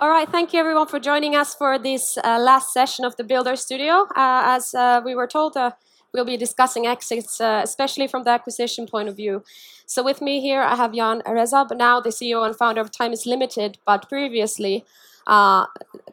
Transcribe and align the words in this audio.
All 0.00 0.08
right, 0.08 0.26
thank 0.26 0.54
you 0.54 0.60
everyone 0.60 0.86
for 0.86 0.98
joining 0.98 1.36
us 1.36 1.54
for 1.54 1.78
this 1.78 2.16
uh, 2.24 2.38
last 2.38 2.72
session 2.72 3.04
of 3.04 3.16
the 3.16 3.22
Builder 3.22 3.54
Studio. 3.54 4.06
Uh, 4.16 4.56
as 4.56 4.72
uh, 4.72 5.02
we 5.04 5.14
were 5.14 5.26
told, 5.26 5.58
uh, 5.58 5.72
we'll 6.14 6.24
be 6.24 6.38
discussing 6.38 6.86
exits, 6.86 7.38
uh, 7.38 7.60
especially 7.62 8.06
from 8.06 8.22
the 8.22 8.30
acquisition 8.30 8.86
point 8.86 9.10
of 9.10 9.16
view. 9.16 9.44
So 9.84 10.02
with 10.02 10.22
me 10.22 10.40
here, 10.40 10.62
I 10.62 10.74
have 10.76 10.94
Jan 10.94 11.20
Rezab, 11.26 11.76
now 11.76 12.00
the 12.00 12.08
CEO 12.08 12.46
and 12.46 12.56
founder 12.56 12.80
of 12.80 12.90
Time 12.90 13.12
is 13.12 13.26
Limited, 13.26 13.76
but 13.84 14.08
previously, 14.08 14.86
uh, 15.26 15.66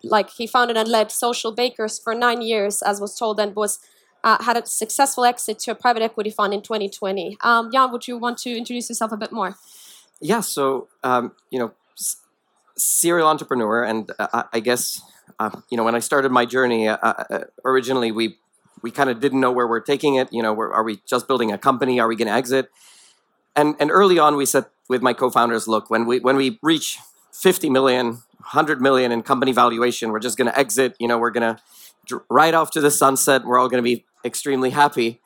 like 0.04 0.31
he 0.31 0.47
founded 0.47 0.75
and 0.75 0.89
led 0.89 1.07
Socialbakers 1.07 2.04
for 2.04 2.13
nine 2.13 2.41
years, 2.41 2.81
as 2.81 2.99
was 2.99 3.17
told, 3.17 3.39
and 3.39 3.55
was 3.55 3.79
had 4.21 4.57
a 4.57 4.65
successful 4.65 5.23
exit 5.23 5.59
to 5.59 5.71
a 5.71 5.75
private 5.75 6.01
equity 6.01 6.29
fund 6.29 6.54
in 6.54 6.61
2020. 6.61 7.38
Um, 7.39 7.71
Jan, 7.71 7.93
would 7.93 8.05
you 8.05 8.17
want 8.17 8.38
to 8.39 8.49
introduce 8.49 8.89
yourself 8.89 9.13
a 9.13 9.17
bit 9.17 9.31
more? 9.31 9.55
Yeah, 10.19 10.41
so 10.41 10.89
um, 11.05 11.31
you 11.49 11.59
know 11.59 11.71
serial 12.78 13.28
entrepreneur, 13.28 13.84
and 13.84 14.12
uh, 14.20 14.44
I 14.54 14.59
guess 14.59 15.02
uh, 15.40 15.52
you 15.70 15.77
know 15.77 15.84
when 15.84 15.95
I 15.95 15.99
started 15.99 16.31
my 16.31 16.45
journey, 16.45 16.88
uh, 16.88 16.98
uh 16.98 17.40
originally 17.66 18.12
we 18.12 18.38
we 18.81 18.91
kind 18.91 19.09
of 19.09 19.20
didn't 19.20 19.40
know 19.40 19.52
where 19.52 19.68
we're 19.68 19.80
taking 19.81 20.16
it. 20.16 20.31
You 20.31 20.44
know, 20.44 20.58
are 20.59 20.84
we 20.84 21.02
just 21.05 21.27
building 21.27 21.52
a 21.52 21.58
company? 21.58 21.99
Are 21.99 22.08
we 22.08 22.16
going 22.16 22.27
to 22.27 22.34
exit? 22.34 22.70
And 23.55 23.76
and 23.80 23.91
early 23.91 24.20
on, 24.20 24.35
we 24.35 24.45
said 24.45 24.66
with 24.88 25.02
my 25.02 25.13
co-founders, 25.13 25.68
look, 25.68 25.90
when 25.90 26.05
we 26.05 26.20
when 26.20 26.35
we 26.35 26.59
reach 26.62 26.99
50 27.34 27.70
million, 27.70 28.05
100 28.38 28.82
million 28.82 29.12
in 29.12 29.21
company 29.23 29.52
valuation, 29.52 30.12
we're 30.12 30.20
just 30.20 30.38
going 30.38 30.49
to 30.49 30.57
exit. 30.57 30.96
You 30.99 31.07
know, 31.07 31.18
we're 31.18 31.32
going 31.32 31.55
to 31.55 32.21
right 32.30 32.54
off 32.54 32.71
to 32.71 32.82
the 32.82 32.91
sunset. 32.91 33.46
We're 33.46 33.59
all 33.59 33.70
going 33.70 33.84
to 33.84 33.90
be 33.96 34.05
extremely 34.23 34.70
happy. 34.71 35.20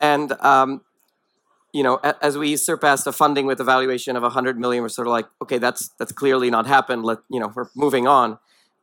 And 0.00 0.32
um, 0.40 0.82
you 1.74 1.82
know, 1.82 1.96
as 2.22 2.38
we 2.38 2.56
surpassed 2.56 3.04
a 3.08 3.12
funding 3.12 3.46
with 3.46 3.60
a 3.60 3.64
valuation 3.64 4.14
of 4.14 4.22
100 4.22 4.56
million, 4.56 4.82
we're 4.84 4.88
sort 4.88 5.08
of 5.08 5.12
like, 5.12 5.26
okay, 5.42 5.58
that's 5.58 5.90
that's 5.98 6.12
clearly 6.12 6.48
not 6.48 6.68
happened. 6.68 7.04
Let 7.04 7.18
you 7.28 7.40
know, 7.40 7.52
we're 7.52 7.68
moving 7.74 8.06
on. 8.06 8.38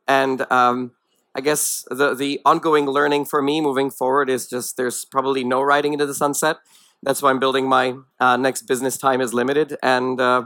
And 0.06 0.44
um, 0.52 0.92
I 1.34 1.40
guess 1.40 1.86
the 1.88 2.14
the 2.14 2.40
ongoing 2.44 2.84
learning 2.84 3.24
for 3.24 3.40
me 3.40 3.62
moving 3.62 3.90
forward 3.90 4.28
is 4.28 4.46
just 4.46 4.76
there's 4.76 5.06
probably 5.06 5.42
no 5.42 5.62
riding 5.62 5.94
into 5.94 6.04
the 6.04 6.12
sunset. 6.14 6.58
That's 7.02 7.22
why 7.22 7.30
I'm 7.30 7.40
building 7.40 7.66
my 7.66 7.96
uh, 8.20 8.36
next 8.36 8.62
business. 8.62 8.98
Time 8.98 9.22
is 9.22 9.32
limited, 9.32 9.78
and 9.82 10.20
uh, 10.20 10.42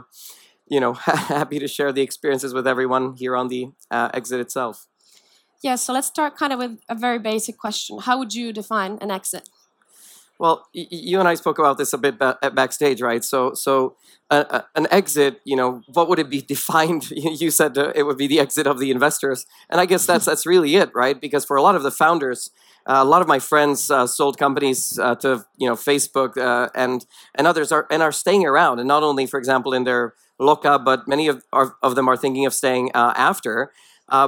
you 0.69 0.79
know, 0.79 0.93
happy 1.33 1.59
to 1.59 1.67
share 1.67 1.91
the 1.91 2.01
experiences 2.01 2.53
with 2.53 2.65
everyone 2.65 3.15
here 3.17 3.35
on 3.35 3.49
the 3.49 3.71
uh, 3.91 4.09
exit 4.13 4.39
itself. 4.39 4.87
Yeah, 5.61 5.75
so 5.75 5.91
let's 5.91 6.07
start 6.07 6.37
kind 6.37 6.53
of 6.53 6.59
with 6.59 6.79
a 6.87 6.95
very 6.95 7.19
basic 7.19 7.57
question. 7.57 7.99
How 7.99 8.17
would 8.19 8.33
you 8.33 8.53
define 8.53 8.99
an 9.01 9.11
exit? 9.11 9.49
Well, 10.39 10.67
you 10.71 11.19
and 11.19 11.27
I 11.27 11.33
spoke 11.33 11.57
about 11.57 11.79
this 11.79 11.93
a 11.93 11.97
bit 11.97 12.19
ba- 12.19 12.37
backstage, 12.53 13.01
right? 13.01 13.23
So, 13.23 13.55
so 13.55 13.95
uh, 14.29 14.43
uh, 14.49 14.61
an 14.75 14.87
exit, 14.91 15.41
you 15.45 15.55
know, 15.55 15.81
what 15.93 16.07
would 16.09 16.19
it 16.19 16.29
be 16.29 16.41
defined? 16.55 17.09
you 17.11 17.49
said 17.49 17.77
uh, 17.77 17.91
it 17.95 18.03
would 18.03 18.17
be 18.17 18.27
the 18.27 18.39
exit 18.39 18.67
of 18.67 18.77
the 18.79 18.91
investors, 18.91 19.45
and 19.69 19.81
I 19.81 19.85
guess 19.85 20.05
that's 20.05 20.25
that's 20.25 20.45
really 20.45 20.75
it, 20.75 20.91
right? 20.93 21.19
Because 21.19 21.43
for 21.43 21.57
a 21.57 21.61
lot 21.61 21.75
of 21.75 21.81
the 21.81 21.91
founders, 21.91 22.51
uh, 22.85 22.99
a 22.99 23.05
lot 23.05 23.21
of 23.21 23.27
my 23.27 23.39
friends 23.39 23.89
uh, 23.89 24.05
sold 24.05 24.37
companies 24.37 24.99
uh, 24.99 25.15
to 25.15 25.45
you 25.57 25.67
know 25.67 25.75
Facebook 25.75 26.37
and 26.75 27.05
and 27.33 27.47
others 27.47 27.71
are 27.71 27.87
and 27.89 28.03
are 28.03 28.11
staying 28.11 28.45
around, 28.45 28.77
and 28.79 28.87
not 28.87 29.01
only, 29.01 29.25
for 29.25 29.39
example, 29.39 29.73
in 29.73 29.85
their 29.85 30.13
loca, 30.39 30.77
but 30.77 31.07
many 31.07 31.27
of 31.27 31.43
are, 31.51 31.75
of 31.81 31.95
them 31.95 32.07
are 32.07 32.17
thinking 32.17 32.45
of 32.45 32.53
staying 32.53 32.91
after. 32.93 33.71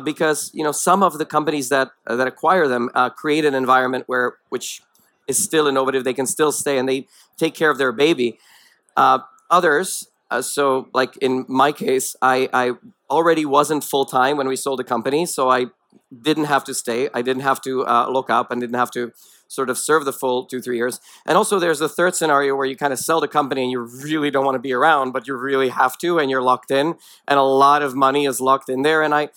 because 0.04 0.52
you 0.54 0.64
know 0.64 0.74
some 0.74 1.04
of 1.04 1.18
the 1.20 1.26
companies 1.26 1.70
that 1.70 1.92
that 2.08 2.28
acquire 2.28 2.68
them 2.68 2.90
create 3.16 3.46
an 3.46 3.54
environment 3.54 4.04
where 4.08 4.38
which 4.50 4.82
is 5.30 5.42
still 5.42 5.68
innovative. 5.68 6.04
They 6.04 6.14
can 6.14 6.26
still 6.26 6.52
stay 6.52 6.78
and 6.78 6.90
they 6.90 7.08
take 7.38 7.54
care 7.56 7.70
of 7.70 7.78
their 7.78 7.94
baby. 7.94 8.40
Uh, 8.98 9.20
others, 9.50 10.08
uh, 10.32 10.42
so 10.42 10.90
like 10.94 11.16
in 11.18 11.46
my 11.48 11.72
case, 11.72 12.16
I, 12.22 12.50
I 12.52 12.74
already 13.10 13.46
wasn't 13.46 13.84
full 13.84 14.06
time 14.06 14.36
when 14.38 14.48
we 14.48 14.56
sold 14.56 14.80
the 14.80 14.84
company, 14.84 15.26
so 15.26 15.50
I 15.50 15.68
didn't 16.22 16.46
have 16.46 16.64
to 16.66 16.74
stay. 16.74 17.10
I 17.14 17.22
didn't 17.22 17.44
have 17.44 17.62
to 17.62 17.86
uh, 17.86 18.10
look 18.10 18.30
up 18.30 18.52
and 18.52 18.60
didn't 18.60 18.76
have 18.76 18.92
to 18.92 19.12
sort 19.48 19.70
of 19.70 19.78
serve 19.78 20.06
the 20.06 20.14
full 20.14 20.46
two 20.46 20.62
three 20.62 20.78
years. 20.78 21.00
And 21.26 21.38
also, 21.38 21.58
there's 21.58 21.80
the 21.80 21.90
third 21.90 22.16
scenario 22.16 22.56
where 22.56 22.68
you 22.68 22.76
kind 22.76 22.94
of 22.94 23.00
sell 23.00 23.20
the 23.20 23.28
company 23.28 23.64
and 23.64 23.72
you 23.72 23.80
really 23.80 24.30
don't 24.30 24.46
want 24.46 24.56
to 24.56 24.60
be 24.60 24.74
around, 24.74 25.12
but 25.12 25.28
you 25.28 25.36
really 25.36 25.70
have 25.70 25.98
to, 26.00 26.20
and 26.20 26.30
you're 26.30 26.42
locked 26.42 26.72
in, 26.72 26.96
and 27.28 27.40
a 27.40 27.44
lot 27.44 27.82
of 27.82 27.96
money 27.96 28.26
is 28.26 28.40
locked 28.40 28.70
in 28.70 28.84
there. 28.84 29.02
And 29.02 29.14
I 29.14 29.30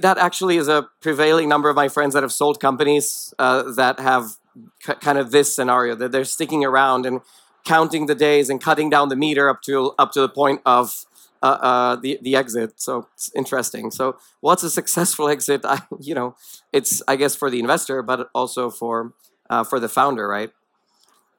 that 0.00 0.18
actually 0.18 0.58
is 0.58 0.68
a 0.68 0.88
prevailing 1.00 1.48
number 1.48 1.70
of 1.70 1.76
my 1.76 1.88
friends 1.88 2.14
that 2.14 2.22
have 2.22 2.32
sold 2.32 2.60
companies 2.60 3.32
uh, 3.38 3.72
that 3.72 3.98
have 3.98 4.36
c- 4.82 4.94
kind 4.94 5.18
of 5.18 5.30
this 5.30 5.54
scenario 5.54 5.94
that 5.94 6.12
they're 6.12 6.24
sticking 6.24 6.64
around 6.64 7.06
and 7.06 7.20
counting 7.64 8.06
the 8.06 8.14
days 8.14 8.50
and 8.50 8.60
cutting 8.60 8.90
down 8.90 9.08
the 9.08 9.16
meter 9.16 9.48
up 9.48 9.62
to 9.62 9.92
up 9.98 10.12
to 10.12 10.20
the 10.20 10.28
point 10.28 10.60
of 10.66 11.04
uh, 11.42 11.46
uh, 11.46 11.96
the 11.96 12.18
the 12.22 12.36
exit. 12.36 12.80
So 12.80 13.08
it's 13.14 13.30
interesting. 13.34 13.90
So 13.90 14.16
what's 14.40 14.62
a 14.62 14.70
successful 14.70 15.28
exit? 15.36 15.62
I, 15.64 15.80
you 16.00 16.14
know, 16.14 16.36
it's 16.72 17.02
I 17.08 17.16
guess 17.16 17.34
for 17.34 17.50
the 17.50 17.60
investor, 17.60 18.02
but 18.02 18.30
also 18.34 18.70
for 18.70 19.12
uh, 19.50 19.64
for 19.64 19.80
the 19.80 19.88
founder, 19.88 20.28
right? 20.28 20.50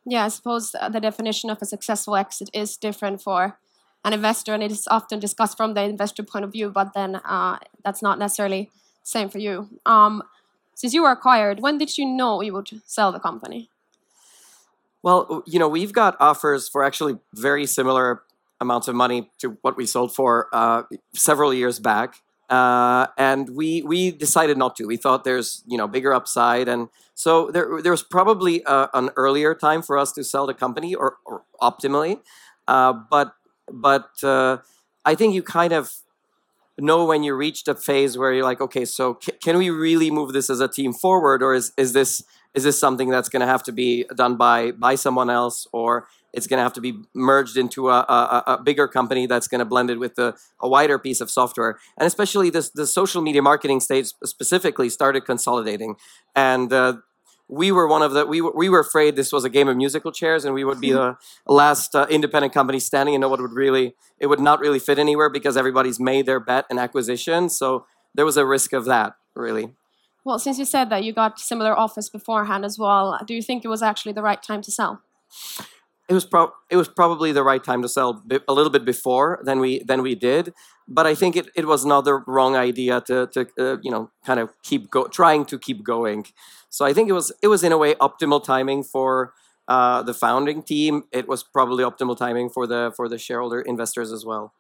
Yeah, 0.06 0.26
I 0.26 0.28
suppose 0.28 0.72
the 0.72 1.00
definition 1.00 1.50
of 1.50 1.62
a 1.62 1.66
successful 1.66 2.18
exit 2.18 2.50
is 2.54 2.76
different 2.76 3.22
for 3.22 3.58
an 4.04 4.12
investor, 4.12 4.54
and 4.54 4.62
it 4.62 4.72
is 4.72 4.86
often 4.92 5.20
discussed 5.20 5.56
from 5.56 5.76
the 5.76 5.84
investor 5.84 6.24
point 6.24 6.44
of 6.44 6.52
view. 6.52 6.70
But 6.70 6.94
then 6.94 7.16
uh, 7.16 7.60
that's 7.86 8.02
not 8.02 8.20
necessarily 8.20 8.70
same 9.04 9.30
for 9.30 9.40
you. 9.40 9.70
Um, 9.86 10.24
since 10.76 10.94
you 10.94 11.04
were 11.04 11.12
acquired, 11.12 11.60
when 11.60 11.78
did 11.78 11.98
you 11.98 12.06
know 12.06 12.42
you 12.42 12.54
would 12.54 12.70
sell 12.86 13.12
the 13.12 13.20
company? 13.20 13.70
Well, 15.02 15.44
you 15.46 15.60
know, 15.60 15.68
we've 15.68 15.92
got 15.92 16.16
offers 16.20 16.70
for 16.70 16.84
actually 16.84 17.18
very 17.34 17.66
similar 17.66 18.24
amounts 18.62 18.88
of 18.88 18.96
money 18.96 19.30
to 19.40 19.58
what 19.62 19.76
we 19.76 19.86
sold 19.86 20.16
for 20.16 20.48
uh, 20.54 20.84
several 21.14 21.54
years 21.54 21.80
back. 21.80 22.22
Uh, 22.50 23.08
and 23.18 23.50
we 23.56 23.82
we 23.82 24.12
decided 24.12 24.58
not 24.58 24.76
to. 24.76 24.86
We 24.86 24.98
thought 24.98 25.24
there's 25.24 25.64
you 25.66 25.78
know 25.78 25.88
bigger 25.88 26.14
upside, 26.14 26.68
and 26.68 26.90
so 27.16 27.50
there 27.52 27.82
there 27.82 27.92
was 27.92 28.04
probably 28.04 28.64
uh, 28.66 28.88
an 28.94 29.10
earlier 29.16 29.56
time 29.56 29.82
for 29.82 29.98
us 29.98 30.12
to 30.14 30.24
sell 30.24 30.46
the 30.46 30.54
company, 30.54 30.94
or, 30.94 31.18
or 31.26 31.44
optimally. 31.62 32.20
Uh, 32.68 32.94
but 32.94 33.34
but 33.72 34.10
uh, 34.24 34.58
I 35.06 35.16
think 35.16 35.34
you 35.34 35.42
kind 35.42 35.74
of 35.74 36.03
know 36.78 37.06
when 37.06 37.24
you 37.24 37.36
reach 37.36 37.64
the 37.64 37.76
phase 37.76 38.18
where 38.18 38.34
you're 38.34 38.44
like, 38.44 38.62
okay, 38.62 38.86
so 38.86 39.20
c- 39.22 39.34
can 39.44 39.58
we 39.58 39.70
really 39.70 40.10
move 40.10 40.34
this 40.34 40.50
as 40.50 40.60
a 40.60 40.68
team 40.68 40.94
forward, 40.94 41.44
or 41.44 41.54
is 41.54 41.72
is 41.78 41.94
this 41.94 42.24
is 42.54 42.64
this 42.64 42.80
something 42.80 43.10
that's 43.10 43.30
going 43.30 43.42
to 43.42 43.48
have 43.48 43.64
to 43.64 43.72
be 43.72 44.06
done 44.16 44.38
by 44.38 44.72
by 44.72 44.96
someone 44.96 45.30
else, 45.30 45.68
or 45.72 46.08
it's 46.34 46.48
going 46.48 46.58
to 46.58 46.64
have 46.64 46.74
to 46.74 46.82
be 46.82 46.96
merged 47.14 47.58
into 47.58 47.90
a, 47.90 48.00
a, 48.00 48.44
a 48.48 48.64
bigger 48.64 48.88
company 48.88 49.28
that's 49.28 49.48
going 49.48 49.60
to 49.60 49.66
blend 49.66 49.92
it 49.92 50.00
with 50.00 50.18
a, 50.18 50.34
a 50.60 50.68
wider 50.68 50.98
piece 50.98 51.22
of 51.22 51.30
software, 51.30 51.78
and 51.98 52.08
especially 52.08 52.50
this 52.50 52.70
the 52.70 52.88
social 52.88 53.22
media 53.22 53.42
marketing 53.42 53.80
stage 53.80 54.08
specifically 54.24 54.90
started 54.90 55.26
consolidating, 55.26 55.96
and 56.36 56.74
uh, 56.74 56.94
we 57.54 57.72
were 57.72 57.88
one 57.88 58.02
of 58.02 58.14
the 58.14 58.26
we 58.26 58.42
were, 58.42 58.52
we 58.56 58.68
were 58.68 58.80
afraid 58.80 59.16
this 59.16 59.32
was 59.32 59.44
a 59.44 59.50
game 59.50 59.68
of 59.68 59.78
musical 59.78 60.12
chairs 60.12 60.44
and 60.44 60.54
we 60.54 60.64
would 60.64 60.82
be 60.82 60.92
the 60.92 61.16
last 61.48 61.96
uh, 61.96 62.08
independent 62.10 62.54
company 62.54 62.80
standing 62.80 63.14
and 63.14 63.22
no 63.22 63.30
one 63.30 63.42
would 63.42 63.54
really 63.54 63.96
it 64.20 64.28
would 64.28 64.40
not 64.40 64.60
really 64.60 64.80
fit 64.80 64.98
anywhere 64.98 65.30
because 65.30 65.56
everybody's 65.56 66.00
made 66.00 66.26
their 66.26 66.40
bet 66.40 66.66
and 66.70 66.80
acquisition. 66.80 67.50
So 67.50 67.86
there 68.16 68.26
was 68.26 68.38
a 68.38 68.46
risk 68.46 68.74
of 68.74 68.86
that 68.86 69.16
really. 69.36 69.76
Well 70.26 70.40
since 70.40 70.58
you 70.58 70.66
said 70.66 70.90
that 70.90 71.04
you 71.04 71.14
got 71.14 71.40
similar 71.40 71.78
offers 71.78 72.10
beforehand 72.10 72.66
as 72.66 72.80
well 72.80 73.20
do 73.28 73.34
you 73.36 73.42
think 73.42 73.64
it 73.64 73.68
was 73.68 73.84
actually 73.84 74.14
the 74.14 74.24
right 74.24 74.42
time 74.42 74.62
to 74.64 74.72
sell 74.72 75.02
it 76.10 76.14
was 76.14 76.26
pro- 76.26 76.52
it 76.70 76.76
was 76.76 76.88
probably 76.88 77.32
the 77.32 77.44
right 77.44 77.64
time 77.64 77.82
to 77.82 77.90
sell 77.90 78.24
a 78.48 78.54
little 78.54 78.72
bit 78.72 78.86
before 78.86 79.40
than 79.44 79.60
we 79.60 79.80
than 79.84 80.02
we 80.02 80.16
did 80.16 80.54
but 80.88 81.08
i 81.08 81.16
think 81.16 81.36
it, 81.36 81.48
it 81.56 81.66
was 81.66 81.86
not 81.86 82.04
the 82.04 82.16
wrong 82.28 82.56
idea 82.56 83.02
to 83.02 83.28
to 83.28 83.48
uh, 83.60 83.78
you 83.82 83.92
know 83.92 84.10
kind 84.26 84.40
of 84.40 84.50
keep 84.64 84.90
go- 84.90 85.08
trying 85.08 85.46
to 85.46 85.58
keep 85.58 85.84
going 85.84 86.26
so 86.74 86.86
I 86.86 86.94
think 86.94 87.08
it 87.08 87.14
was 87.14 87.32
it 87.44 87.50
was 87.50 87.64
in 87.64 87.72
a 87.72 87.78
way 87.78 87.94
optimal 87.94 88.44
timing 88.44 88.82
for 88.82 89.34
uh, 89.68 90.02
the 90.02 90.14
founding 90.16 90.64
team. 90.64 91.04
It 91.12 91.28
was 91.28 91.44
probably 91.44 91.84
optimal 91.84 92.18
timing 92.18 92.50
for 92.50 92.66
the 92.66 92.92
for 92.96 93.08
the 93.08 93.20
shareholder 93.20 93.62
investors 93.62 94.12
as 94.12 94.26
well. 94.26 94.54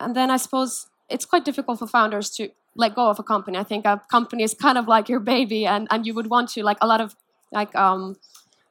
And 0.00 0.16
then 0.16 0.28
I 0.28 0.38
suppose 0.38 0.88
it's 1.08 1.24
quite 1.24 1.44
difficult 1.44 1.78
for 1.78 1.86
founders 1.86 2.30
to 2.30 2.48
let 2.74 2.96
go 2.96 3.08
of 3.08 3.20
a 3.20 3.22
company. 3.22 3.58
I 3.58 3.62
think 3.62 3.86
a 3.86 4.02
company 4.10 4.42
is 4.42 4.54
kind 4.54 4.76
of 4.76 4.88
like 4.88 5.08
your 5.08 5.20
baby, 5.20 5.66
and 5.66 5.86
and 5.88 6.04
you 6.04 6.14
would 6.14 6.26
want 6.26 6.48
to 6.54 6.64
like 6.64 6.78
a 6.80 6.86
lot 6.88 7.00
of 7.00 7.14
like 7.52 7.72
um 7.76 8.16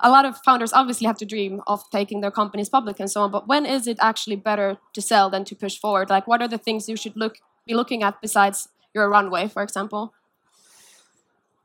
a 0.02 0.10
lot 0.10 0.26
of 0.26 0.38
founders 0.46 0.72
obviously 0.74 1.08
have 1.08 1.18
to 1.18 1.26
dream 1.26 1.62
of 1.68 1.84
taking 1.92 2.22
their 2.22 2.32
companies 2.32 2.70
public 2.70 3.00
and 3.00 3.12
so 3.12 3.22
on. 3.22 3.32
But 3.32 3.48
when 3.48 3.66
is 3.66 3.88
it 3.88 3.98
actually 4.00 4.38
better 4.38 4.78
to 4.94 5.02
sell 5.02 5.30
than 5.30 5.44
to 5.46 5.56
push 5.56 5.78
forward? 5.78 6.10
Like, 6.10 6.28
what 6.28 6.42
are 6.42 6.48
the 6.48 6.58
things 6.58 6.88
you 6.88 6.96
should 6.96 7.18
look 7.18 7.38
be 7.66 7.74
looking 7.74 8.04
at 8.04 8.22
besides 8.22 8.70
your 8.94 9.10
runway, 9.10 9.48
for 9.48 9.62
example? 9.62 10.14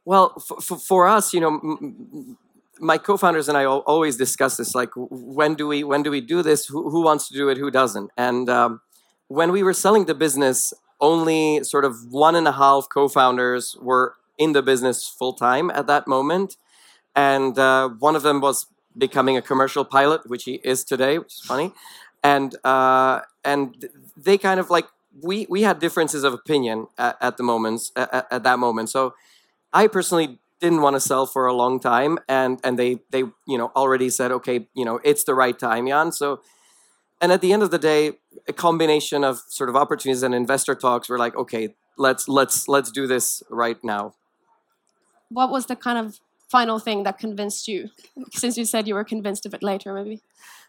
Well, 0.04 0.38
for, 0.38 0.60
for, 0.60 0.78
for 0.78 1.08
us, 1.08 1.32
you 1.32 1.40
know, 1.40 2.36
my 2.80 2.98
co-founders 2.98 3.48
and 3.48 3.56
I 3.56 3.64
always 3.64 4.16
discuss 4.16 4.56
this. 4.56 4.74
Like, 4.74 4.90
when 4.96 5.54
do 5.54 5.66
we 5.68 5.84
when 5.84 6.02
do 6.02 6.10
we 6.10 6.20
do 6.20 6.42
this? 6.42 6.66
Who, 6.66 6.90
who 6.90 7.02
wants 7.02 7.28
to 7.28 7.34
do 7.34 7.48
it? 7.48 7.56
Who 7.56 7.70
doesn't? 7.70 8.10
And 8.16 8.50
um, 8.50 8.80
when 9.28 9.52
we 9.52 9.62
were 9.62 9.72
selling 9.72 10.06
the 10.06 10.14
business, 10.14 10.74
only 11.00 11.62
sort 11.62 11.84
of 11.84 11.94
one 12.10 12.34
and 12.34 12.46
a 12.48 12.52
half 12.52 12.88
co-founders 12.92 13.76
were 13.80 14.14
in 14.38 14.52
the 14.52 14.62
business 14.62 15.08
full 15.08 15.32
time 15.32 15.70
at 15.70 15.86
that 15.86 16.06
moment, 16.08 16.56
and 17.14 17.58
uh, 17.58 17.88
one 17.88 18.16
of 18.16 18.22
them 18.22 18.40
was 18.40 18.66
becoming 18.96 19.36
a 19.36 19.42
commercial 19.42 19.84
pilot, 19.84 20.28
which 20.28 20.44
he 20.44 20.60
is 20.64 20.84
today, 20.84 21.18
which 21.18 21.34
is 21.34 21.40
funny. 21.40 21.72
And 22.22 22.54
uh, 22.64 23.20
and 23.44 23.88
they 24.16 24.38
kind 24.38 24.58
of 24.58 24.70
like 24.70 24.86
we 25.22 25.46
we 25.48 25.62
had 25.62 25.78
differences 25.78 26.24
of 26.24 26.32
opinion 26.32 26.86
at, 26.98 27.16
at 27.20 27.36
the 27.36 27.42
moments 27.42 27.92
at, 27.96 28.26
at 28.30 28.42
that 28.44 28.58
moment. 28.58 28.90
So 28.90 29.14
I 29.72 29.86
personally 29.86 30.38
didn't 30.60 30.80
want 30.80 30.96
to 30.96 31.00
sell 31.00 31.26
for 31.26 31.46
a 31.46 31.52
long 31.52 31.80
time, 31.80 32.18
and 32.28 32.60
and 32.64 32.78
they 32.78 33.00
they 33.10 33.24
you 33.46 33.58
know 33.58 33.70
already 33.76 34.10
said 34.10 34.32
okay 34.32 34.66
you 34.74 34.84
know 34.84 35.00
it's 35.04 35.24
the 35.24 35.34
right 35.34 35.58
time, 35.58 35.86
Jan. 35.86 36.12
So 36.12 36.40
and 37.20 37.30
at 37.30 37.40
the 37.40 37.52
end 37.52 37.62
of 37.62 37.70
the 37.70 37.78
day, 37.78 38.12
a 38.48 38.52
combination 38.52 39.24
of 39.24 39.42
sort 39.48 39.68
of 39.68 39.76
opportunities 39.76 40.22
and 40.22 40.34
investor 40.34 40.74
talks 40.74 41.08
were 41.08 41.18
like 41.18 41.36
okay 41.36 41.74
let's 41.96 42.28
let's 42.28 42.68
let's 42.68 42.90
do 42.90 43.06
this 43.06 43.42
right 43.50 43.82
now. 43.82 44.14
What 45.28 45.50
was 45.50 45.66
the 45.66 45.76
kind 45.76 45.98
of 45.98 46.20
final 46.54 46.78
thing 46.78 47.02
that 47.02 47.18
convinced 47.18 47.66
you? 47.66 47.90
Since 48.32 48.56
you 48.56 48.64
said 48.64 48.86
you 48.86 48.94
were 48.94 49.08
convinced 49.14 49.44
a 49.44 49.50
bit 49.54 49.62
later, 49.70 49.92
maybe. 49.92 50.22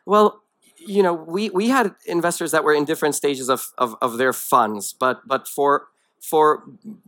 Well, 0.04 0.42
you 0.80 1.04
know, 1.04 1.14
we, 1.14 1.52
we 1.52 1.70
had 1.70 1.94
investors 2.08 2.50
that 2.54 2.64
were 2.64 2.74
in 2.74 2.86
different 2.86 3.14
stages 3.14 3.50
of, 3.50 3.62
of, 3.78 3.96
of 4.02 4.18
their 4.18 4.34
funds, 4.34 4.94
but 4.94 5.28
but 5.28 5.48
for 5.48 5.88
for 6.32 6.64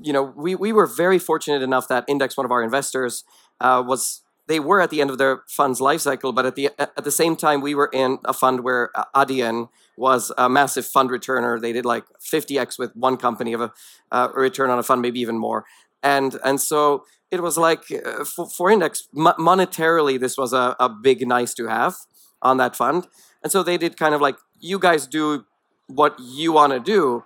you 0.08 0.14
know, 0.14 0.24
we, 0.46 0.54
we 0.54 0.72
were 0.72 0.86
very 0.86 1.18
fortunate 1.18 1.64
enough 1.64 1.88
that 1.88 2.06
Index, 2.08 2.38
one 2.38 2.46
of 2.46 2.52
our 2.52 2.64
investors, 2.64 3.24
uh, 3.60 3.84
was 3.92 4.22
they 4.46 4.60
were 4.60 4.80
at 4.80 4.92
the 4.92 5.02
end 5.02 5.10
of 5.10 5.18
their 5.18 5.42
fund's 5.48 5.82
life 5.82 6.02
cycle, 6.02 6.32
but 6.32 6.46
at 6.46 6.56
the 6.56 6.70
at 6.80 7.04
the 7.04 7.16
same 7.22 7.36
time, 7.36 7.62
we 7.62 7.74
were 7.74 7.90
in 7.92 8.20
a 8.26 8.34
fund 8.34 8.58
where 8.68 8.92
uh, 8.94 9.06
Adyen 9.16 9.70
was 9.98 10.32
a 10.38 10.48
massive 10.48 10.86
fund 10.86 11.10
returner. 11.10 11.60
They 11.60 11.74
did 11.74 11.86
like 11.86 12.06
50x 12.34 12.78
with 12.78 12.96
one 12.96 13.18
company 13.18 13.54
of 13.54 13.62
a 13.62 13.72
uh, 14.12 14.30
return 14.36 14.70
on 14.70 14.78
a 14.78 14.84
fund, 14.84 15.02
maybe 15.02 15.20
even 15.20 15.38
more. 15.38 15.66
And 16.04 16.40
and 16.46 16.62
so 16.62 17.04
it 17.32 17.42
was 17.42 17.58
like 17.58 17.84
uh, 17.92 18.24
for, 18.24 18.50
for 18.50 18.72
Index 18.72 19.08
monetarily, 19.14 20.20
this 20.20 20.38
was 20.38 20.54
a, 20.54 20.76
a 20.80 20.90
big 20.90 21.28
nice 21.28 21.54
to 21.56 21.68
have 21.68 21.96
on 22.42 22.58
that 22.58 22.76
fund. 22.76 23.08
And 23.44 23.52
so 23.52 23.64
they 23.64 23.78
did 23.78 23.98
kind 23.98 24.16
of 24.16 24.22
like 24.22 24.38
you 24.60 24.80
guys 24.80 25.08
do 25.08 25.46
what 25.88 26.18
you 26.20 26.52
want 26.52 26.74
to 26.74 26.80
do. 26.80 27.24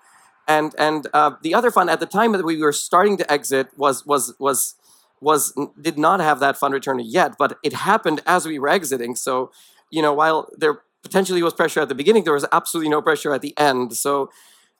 And 0.47 0.73
and 0.77 1.07
uh, 1.13 1.31
the 1.41 1.53
other 1.53 1.71
fund 1.71 1.89
at 1.89 1.99
the 1.99 2.05
time 2.05 2.31
that 2.33 2.43
we 2.43 2.57
were 2.57 2.73
starting 2.73 3.17
to 3.17 3.31
exit 3.31 3.67
was 3.77 4.05
was 4.05 4.33
was 4.39 4.75
was 5.21 5.53
did 5.79 5.97
not 5.97 6.19
have 6.19 6.39
that 6.39 6.57
fund 6.57 6.73
return 6.73 6.99
yet, 6.99 7.35
but 7.37 7.57
it 7.63 7.73
happened 7.73 8.21
as 8.25 8.45
we 8.45 8.57
were 8.57 8.69
exiting. 8.69 9.15
So, 9.15 9.51
you 9.91 10.01
know, 10.01 10.13
while 10.13 10.49
there 10.57 10.81
potentially 11.03 11.43
was 11.43 11.53
pressure 11.53 11.79
at 11.79 11.89
the 11.89 11.95
beginning, 11.95 12.23
there 12.23 12.33
was 12.33 12.45
absolutely 12.51 12.89
no 12.89 13.01
pressure 13.01 13.33
at 13.33 13.41
the 13.41 13.53
end. 13.57 13.95
So, 13.95 14.31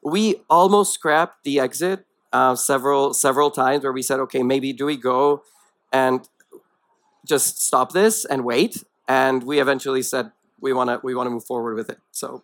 we 0.03 0.41
almost 0.49 0.93
scrapped 0.93 1.43
the 1.43 1.59
exit 1.59 2.05
uh, 2.33 2.55
several 2.55 3.13
several 3.13 3.51
times 3.51 3.83
where 3.83 3.93
we 3.93 4.01
said, 4.01 4.19
okay, 4.19 4.43
maybe 4.43 4.73
do 4.73 4.85
we 4.85 4.97
go 4.97 5.43
and 5.91 6.27
just 7.25 7.61
stop 7.61 7.91
this 7.91 8.25
and 8.25 8.43
wait? 8.43 8.83
And 9.07 9.43
we 9.43 9.59
eventually 9.59 10.01
said 10.01 10.31
we 10.59 10.73
want 10.73 10.89
to 10.89 10.99
we 11.03 11.15
want 11.15 11.27
to 11.27 11.31
move 11.31 11.45
forward 11.45 11.75
with 11.75 11.89
it. 11.89 11.99
So. 12.11 12.43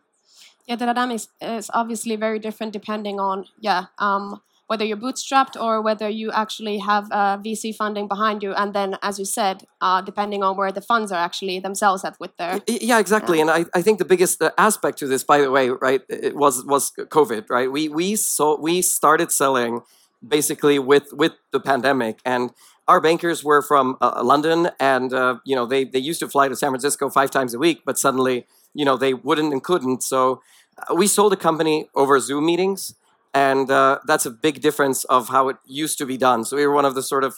Yeah, 0.65 0.75
the 0.75 0.85
dynamic 0.85 1.21
is 1.39 1.71
obviously 1.73 2.17
very 2.17 2.39
different 2.39 2.73
depending 2.73 3.21
on 3.21 3.45
yeah 3.61 3.85
um, 3.99 4.41
whether 4.67 4.85
you're 4.85 4.97
bootstrapped 4.97 5.59
or 5.59 5.81
whether 5.81 6.07
you 6.09 6.31
actually 6.31 6.77
have 6.79 7.09
uh, 7.11 7.37
VC 7.37 7.73
funding 7.75 8.07
behind 8.07 8.43
you. 8.43 8.53
And 8.53 8.73
then, 8.73 8.97
as 9.01 9.17
you 9.17 9.25
said, 9.25 9.65
uh, 9.81 10.01
depending 10.01 10.43
on 10.43 10.57
where 10.57 10.71
the 10.71 10.81
funds 10.81 11.11
are 11.11 11.19
actually 11.19 11.59
themselves 11.59 12.03
at 12.03 12.19
with 12.19 12.35
their. 12.37 12.61
Yeah, 12.67 12.99
exactly. 12.99 13.37
Yeah. 13.37 13.43
And 13.43 13.51
I, 13.51 13.65
I 13.73 13.81
think 13.81 13.97
the 13.97 14.05
biggest 14.05 14.41
uh, 14.41 14.51
aspect 14.57 14.99
to 14.99 15.07
this, 15.07 15.23
by 15.23 15.39
the 15.39 15.51
way, 15.51 15.69
right, 15.69 16.01
it 16.09 16.35
was 16.35 16.65
was 16.65 16.91
COVID, 16.91 17.49
right? 17.49 17.71
We 17.71 17.89
we 17.89 18.15
saw 18.15 18.59
we 18.59 18.81
started 18.81 19.31
selling 19.31 19.81
basically 20.27 20.79
with 20.79 21.13
with 21.13 21.33
the 21.51 21.59
pandemic 21.59 22.19
and 22.25 22.51
our 22.87 23.01
bankers 23.01 23.43
were 23.43 23.61
from 23.61 23.97
uh, 23.99 24.21
London, 24.23 24.69
and 24.79 25.13
uh, 25.13 25.39
you 25.43 25.55
know 25.55 25.65
they 25.65 25.83
they 25.83 25.99
used 25.99 26.19
to 26.21 26.27
fly 26.29 26.47
to 26.47 26.55
San 26.55 26.69
Francisco 26.69 27.09
five 27.09 27.31
times 27.31 27.53
a 27.53 27.59
week, 27.59 27.81
but 27.85 27.97
suddenly 27.97 28.47
you 28.73 28.85
know 28.85 28.97
they 28.97 29.13
wouldn't 29.13 29.51
and 29.51 29.63
couldn't. 29.63 30.03
So 30.03 30.41
uh, 30.77 30.95
we 30.95 31.07
sold 31.07 31.33
a 31.33 31.35
company 31.35 31.89
over 31.95 32.19
Zoom 32.19 32.45
meetings, 32.45 32.95
and 33.37 33.69
uh, 33.69 33.99
that's 34.09 34.25
a 34.25 34.31
big 34.31 34.61
difference 34.61 35.03
of 35.05 35.29
how 35.29 35.49
it 35.49 35.57
used 35.65 35.97
to 35.99 36.05
be 36.05 36.17
done. 36.17 36.43
So 36.45 36.57
we 36.57 36.65
were 36.65 36.73
one 36.73 36.85
of 36.85 36.95
the 36.95 37.03
sort 37.03 37.23
of 37.23 37.33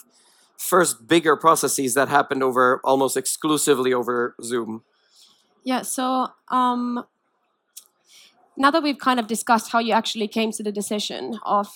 first 0.56 1.06
bigger 1.14 1.36
processes 1.36 1.94
that 1.94 2.08
happened 2.08 2.42
over 2.42 2.80
almost 2.84 3.16
exclusively 3.16 3.92
over 4.00 4.34
Zoom. 4.42 4.82
Yeah. 5.70 5.82
So 5.82 6.28
um, 6.48 7.04
now 8.56 8.70
that 8.70 8.82
we've 8.82 8.98
kind 8.98 9.20
of 9.20 9.26
discussed 9.26 9.72
how 9.72 9.78
you 9.78 9.92
actually 9.92 10.28
came 10.28 10.50
to 10.52 10.62
the 10.62 10.72
decision 10.72 11.38
of 11.44 11.66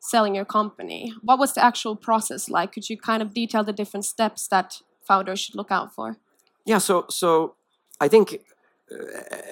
selling 0.00 0.34
your 0.34 0.48
company, 0.58 1.14
what 1.22 1.38
was 1.38 1.54
the 1.54 1.64
actual 1.64 1.96
process 1.96 2.48
like? 2.48 2.72
Could 2.72 2.90
you 2.90 2.96
kind 2.98 3.22
of 3.22 3.32
detail 3.32 3.64
the 3.64 3.72
different 3.72 4.04
steps 4.04 4.48
that 4.48 4.82
founders 5.08 5.40
should 5.40 5.54
look 5.54 5.70
out 5.70 5.94
for? 5.94 6.16
Yeah. 6.66 6.78
So 6.78 7.06
so 7.08 7.54
I 8.00 8.08
think 8.08 8.26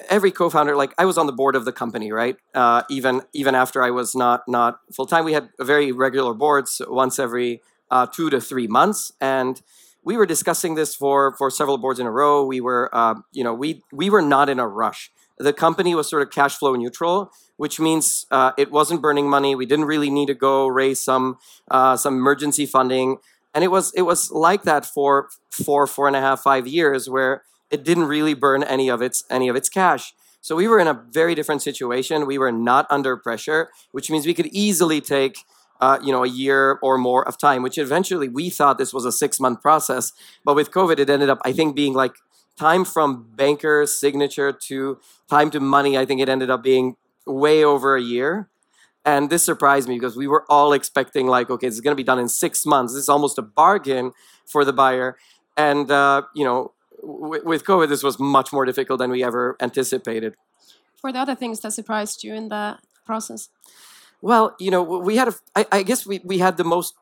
every 0.09 0.31
co-founder 0.31 0.75
like 0.75 0.93
i 0.97 1.05
was 1.05 1.17
on 1.17 1.25
the 1.25 1.33
board 1.33 1.55
of 1.55 1.65
the 1.65 1.71
company 1.71 2.11
right? 2.11 2.37
Uh, 2.53 2.83
even 2.89 3.21
even 3.33 3.55
after 3.55 3.83
i 3.83 3.89
was 3.89 4.15
not 4.15 4.43
not 4.47 4.79
full-time 4.93 5.25
we 5.25 5.33
had 5.33 5.49
very 5.59 5.91
regular 5.91 6.33
boards 6.33 6.81
once 6.87 7.19
every 7.19 7.61
uh, 7.89 8.05
two 8.05 8.29
to 8.29 8.39
three 8.39 8.67
months 8.67 9.11
and 9.19 9.61
we 10.03 10.17
were 10.17 10.25
discussing 10.25 10.75
this 10.75 10.95
for 10.95 11.35
for 11.37 11.51
several 11.51 11.77
boards 11.77 11.99
in 11.99 12.07
a 12.07 12.11
row. 12.11 12.43
We 12.43 12.59
were 12.59 12.89
uh, 12.91 13.15
you 13.31 13.43
know 13.43 13.53
we 13.53 13.83
we 13.91 14.09
were 14.09 14.21
not 14.21 14.49
in 14.49 14.59
a 14.59 14.67
rush. 14.67 15.11
The 15.37 15.53
company 15.53 15.93
was 15.93 16.09
sort 16.09 16.23
of 16.23 16.31
cash 16.31 16.55
flow 16.55 16.73
neutral 16.75 17.31
which 17.61 17.79
means 17.79 18.25
uh, 18.31 18.53
it 18.57 18.71
wasn't 18.71 19.03
burning 19.03 19.29
money. 19.29 19.53
We 19.53 19.67
didn't 19.67 19.85
really 19.85 20.09
need 20.09 20.25
to 20.25 20.33
go 20.33 20.65
raise 20.65 20.99
some 20.99 21.37
uh, 21.69 21.95
some 21.95 22.15
emergency 22.15 22.65
funding. 22.65 23.17
And 23.53 23.63
it 23.63 23.67
was 23.67 23.93
it 23.93 24.01
was 24.01 24.31
like 24.31 24.63
that 24.63 24.83
for 24.83 25.29
four 25.51 25.85
four 25.85 26.07
and 26.07 26.15
a 26.15 26.21
half 26.21 26.41
five 26.41 26.65
years 26.65 27.07
where 27.07 27.43
it 27.71 27.83
didn't 27.83 28.05
really 28.05 28.33
burn 28.33 28.63
any 28.63 28.89
of 28.89 29.01
its 29.01 29.23
any 29.29 29.47
of 29.49 29.55
its 29.55 29.69
cash. 29.69 30.13
So 30.41 30.55
we 30.55 30.67
were 30.67 30.79
in 30.79 30.87
a 30.87 30.93
very 31.11 31.35
different 31.35 31.61
situation. 31.61 32.25
We 32.25 32.37
were 32.37 32.51
not 32.51 32.87
under 32.89 33.15
pressure, 33.15 33.69
which 33.91 34.09
means 34.09 34.25
we 34.25 34.33
could 34.33 34.47
easily 34.47 34.99
take 34.99 35.37
uh, 35.79 35.99
you 36.03 36.11
know 36.11 36.23
a 36.23 36.27
year 36.27 36.79
or 36.81 36.97
more 36.97 37.27
of 37.27 37.37
time. 37.37 37.61
Which 37.63 37.77
eventually 37.77 38.27
we 38.27 38.49
thought 38.49 38.77
this 38.77 38.93
was 38.93 39.05
a 39.05 39.11
six 39.11 39.39
month 39.39 39.61
process, 39.61 40.13
but 40.43 40.55
with 40.55 40.71
COVID, 40.71 40.99
it 40.99 41.09
ended 41.09 41.29
up 41.29 41.39
I 41.45 41.53
think 41.53 41.75
being 41.75 41.93
like 41.93 42.15
time 42.57 42.85
from 42.85 43.27
banker 43.35 43.85
signature 43.85 44.51
to 44.51 44.99
time 45.29 45.49
to 45.51 45.59
money. 45.59 45.97
I 45.97 46.05
think 46.05 46.21
it 46.21 46.29
ended 46.29 46.49
up 46.49 46.63
being 46.63 46.95
way 47.25 47.63
over 47.63 47.95
a 47.95 48.01
year. 48.01 48.49
And 49.03 49.29
this 49.31 49.43
surprised 49.43 49.89
me 49.89 49.95
because 49.95 50.15
we 50.15 50.27
were 50.27 50.45
all 50.47 50.73
expecting 50.73 51.25
like, 51.25 51.49
okay, 51.49 51.67
this 51.67 51.75
is 51.75 51.81
going 51.81 51.93
to 51.93 51.99
be 51.99 52.03
done 52.03 52.19
in 52.19 52.29
six 52.29 52.65
months. 52.65 52.93
This 52.93 53.03
is 53.03 53.09
almost 53.09 53.39
a 53.39 53.41
bargain 53.41 54.11
for 54.45 54.63
the 54.63 54.73
buyer. 54.73 55.17
And 55.57 55.89
uh, 55.89 56.23
you 56.35 56.45
know, 56.45 56.73
with 57.01 57.65
COVID, 57.65 57.89
this 57.89 58.03
was 58.03 58.19
much 58.19 58.53
more 58.53 58.65
difficult 58.65 58.99
than 58.99 59.11
we 59.11 59.23
ever 59.23 59.55
anticipated. 59.59 60.35
For 60.97 61.11
the 61.11 61.19
other 61.19 61.35
things 61.35 61.59
that 61.61 61.73
surprised 61.73 62.23
you 62.23 62.33
in 62.35 62.49
the 62.49 62.77
process? 63.05 63.49
Well, 64.21 64.55
you 64.59 64.69
know, 64.69 64.83
we 64.83 65.17
had 65.17 65.29
a, 65.29 65.33
I, 65.55 65.65
I 65.71 65.83
guess 65.83 66.05
we, 66.05 66.21
we 66.23 66.37
had 66.37 66.57
the 66.57 66.63
most 66.63 66.93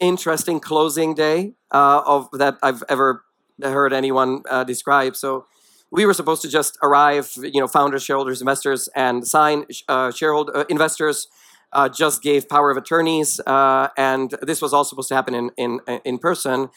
interesting 0.00 0.60
closing 0.60 1.14
day 1.14 1.52
uh, 1.70 2.02
of 2.06 2.28
that 2.32 2.56
I've 2.62 2.82
ever 2.88 3.24
heard 3.62 3.92
anyone 3.92 4.42
uh, 4.48 4.64
describe. 4.64 5.16
So 5.16 5.46
we 5.90 6.06
were 6.06 6.14
supposed 6.14 6.42
to 6.42 6.48
just 6.48 6.78
arrive, 6.82 7.32
you 7.36 7.60
know, 7.60 7.68
founders, 7.68 8.02
shareholders, 8.02 8.40
investors, 8.40 8.88
and 8.94 9.26
sign. 9.26 9.66
Uh, 9.88 10.10
shareholder 10.10 10.56
uh, 10.56 10.64
investors 10.68 11.28
uh, 11.72 11.88
just 11.88 12.22
gave 12.22 12.48
power 12.48 12.70
of 12.70 12.76
attorneys, 12.76 13.40
uh, 13.46 13.88
and 13.96 14.34
this 14.42 14.62
was 14.62 14.72
all 14.72 14.84
supposed 14.84 15.08
to 15.08 15.14
happen 15.14 15.34
in 15.34 15.50
in 15.56 15.80
in 16.04 16.18
person. 16.18 16.70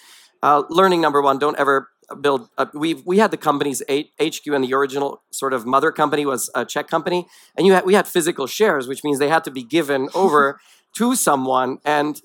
learning 0.70 1.02
number 1.02 1.22
one: 1.22 1.40
don't 1.40 1.58
ever 1.58 1.90
build. 2.20 2.50
Uh, 2.58 2.66
we 2.74 2.96
we 3.06 3.18
had 3.18 3.32
the 3.32 3.38
company's 3.38 3.82
HQ, 3.90 4.48
and 4.48 4.64
the 4.64 4.74
original 4.74 5.22
sort 5.32 5.54
of 5.54 5.66
mother 5.66 5.92
company 5.92 6.26
was 6.26 6.50
a 6.56 6.66
Czech 6.66 6.88
company, 6.88 7.28
and 7.56 7.66
you 7.68 7.74
had, 7.74 7.86
we 7.86 7.94
had 7.94 8.08
physical 8.08 8.48
shares, 8.48 8.88
which 8.88 9.04
means 9.04 9.20
they 9.20 9.30
had 9.30 9.44
to 9.44 9.52
be 9.52 9.64
given 9.64 10.10
over 10.16 10.60
to 10.96 11.16
someone, 11.16 11.80
and. 11.86 12.22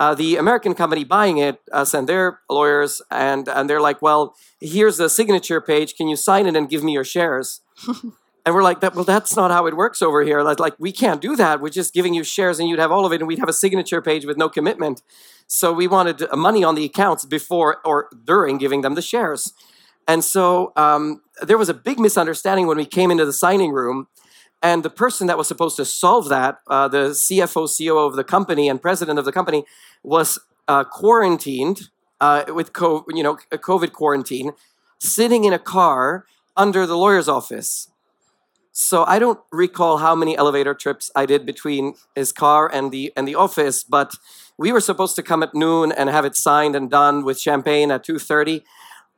Uh, 0.00 0.14
the 0.14 0.36
American 0.36 0.76
company 0.76 1.02
buying 1.02 1.38
it 1.38 1.60
uh, 1.72 1.84
sent 1.84 2.06
their 2.06 2.38
lawyers, 2.48 3.02
and 3.10 3.48
and 3.48 3.68
they're 3.68 3.80
like, 3.80 4.00
"Well, 4.00 4.36
here's 4.60 4.96
the 4.96 5.08
signature 5.08 5.60
page. 5.60 5.96
Can 5.96 6.06
you 6.06 6.14
sign 6.14 6.46
it 6.46 6.54
and 6.54 6.70
give 6.70 6.84
me 6.84 6.92
your 6.92 7.02
shares?" 7.02 7.62
and 8.48 8.54
we're 8.54 8.62
like, 8.62 8.80
"That 8.80 8.94
well, 8.94 9.04
that's 9.04 9.36
not 9.36 9.50
how 9.50 9.66
it 9.66 9.76
works 9.76 10.00
over 10.00 10.22
here. 10.22 10.42
Like, 10.42 10.74
we 10.78 10.90
can't 10.90 11.20
do 11.20 11.36
that. 11.36 11.60
We're 11.60 11.68
just 11.68 11.92
giving 11.92 12.14
you 12.14 12.24
shares, 12.24 12.58
and 12.58 12.66
you'd 12.66 12.78
have 12.78 12.90
all 12.90 13.04
of 13.04 13.12
it, 13.12 13.20
and 13.20 13.28
we'd 13.28 13.40
have 13.40 13.48
a 13.50 13.52
signature 13.52 14.00
page 14.00 14.24
with 14.24 14.38
no 14.38 14.48
commitment." 14.48 15.02
So 15.46 15.70
we 15.70 15.86
wanted 15.86 16.24
money 16.32 16.64
on 16.64 16.74
the 16.74 16.86
accounts 16.86 17.26
before 17.26 17.76
or 17.84 18.08
during 18.24 18.56
giving 18.56 18.80
them 18.80 18.94
the 18.94 19.02
shares. 19.02 19.52
And 20.06 20.24
so 20.24 20.72
um, 20.76 21.20
there 21.42 21.58
was 21.58 21.68
a 21.68 21.74
big 21.74 21.98
misunderstanding 21.98 22.66
when 22.66 22.78
we 22.78 22.86
came 22.86 23.10
into 23.10 23.26
the 23.26 23.34
signing 23.34 23.72
room. 23.72 24.08
And 24.62 24.82
the 24.82 24.90
person 24.90 25.26
that 25.26 25.36
was 25.36 25.46
supposed 25.46 25.76
to 25.76 25.84
solve 25.84 26.30
that, 26.30 26.58
uh, 26.68 26.88
the 26.88 27.10
CFO, 27.10 27.68
COO 27.68 28.06
of 28.06 28.16
the 28.16 28.24
company, 28.24 28.66
and 28.68 28.80
president 28.80 29.18
of 29.18 29.26
the 29.26 29.32
company, 29.32 29.64
was 30.02 30.38
uh, 30.66 30.84
quarantined 30.84 31.90
uh, 32.20 32.44
with 32.48 32.70
you 32.78 33.22
know, 33.22 33.36
COVID 33.52 33.92
quarantine, 33.92 34.52
sitting 34.98 35.44
in 35.44 35.52
a 35.52 35.58
car 35.58 36.24
under 36.56 36.86
the 36.86 36.96
lawyer's 36.96 37.28
office. 37.28 37.88
So 38.72 39.04
I 39.04 39.18
don't 39.18 39.40
recall 39.50 39.98
how 39.98 40.14
many 40.14 40.36
elevator 40.36 40.74
trips 40.74 41.10
I 41.16 41.26
did 41.26 41.44
between 41.44 41.94
his 42.14 42.32
car 42.32 42.70
and 42.72 42.92
the 42.92 43.12
and 43.16 43.26
the 43.26 43.34
office, 43.34 43.82
but 43.82 44.14
we 44.56 44.72
were 44.72 44.80
supposed 44.80 45.16
to 45.16 45.22
come 45.22 45.42
at 45.42 45.54
noon 45.54 45.92
and 45.92 46.08
have 46.08 46.24
it 46.24 46.36
signed 46.36 46.76
and 46.76 46.90
done 46.90 47.24
with 47.24 47.40
champagne 47.40 47.90
at 47.90 48.04
2.30 48.04 48.62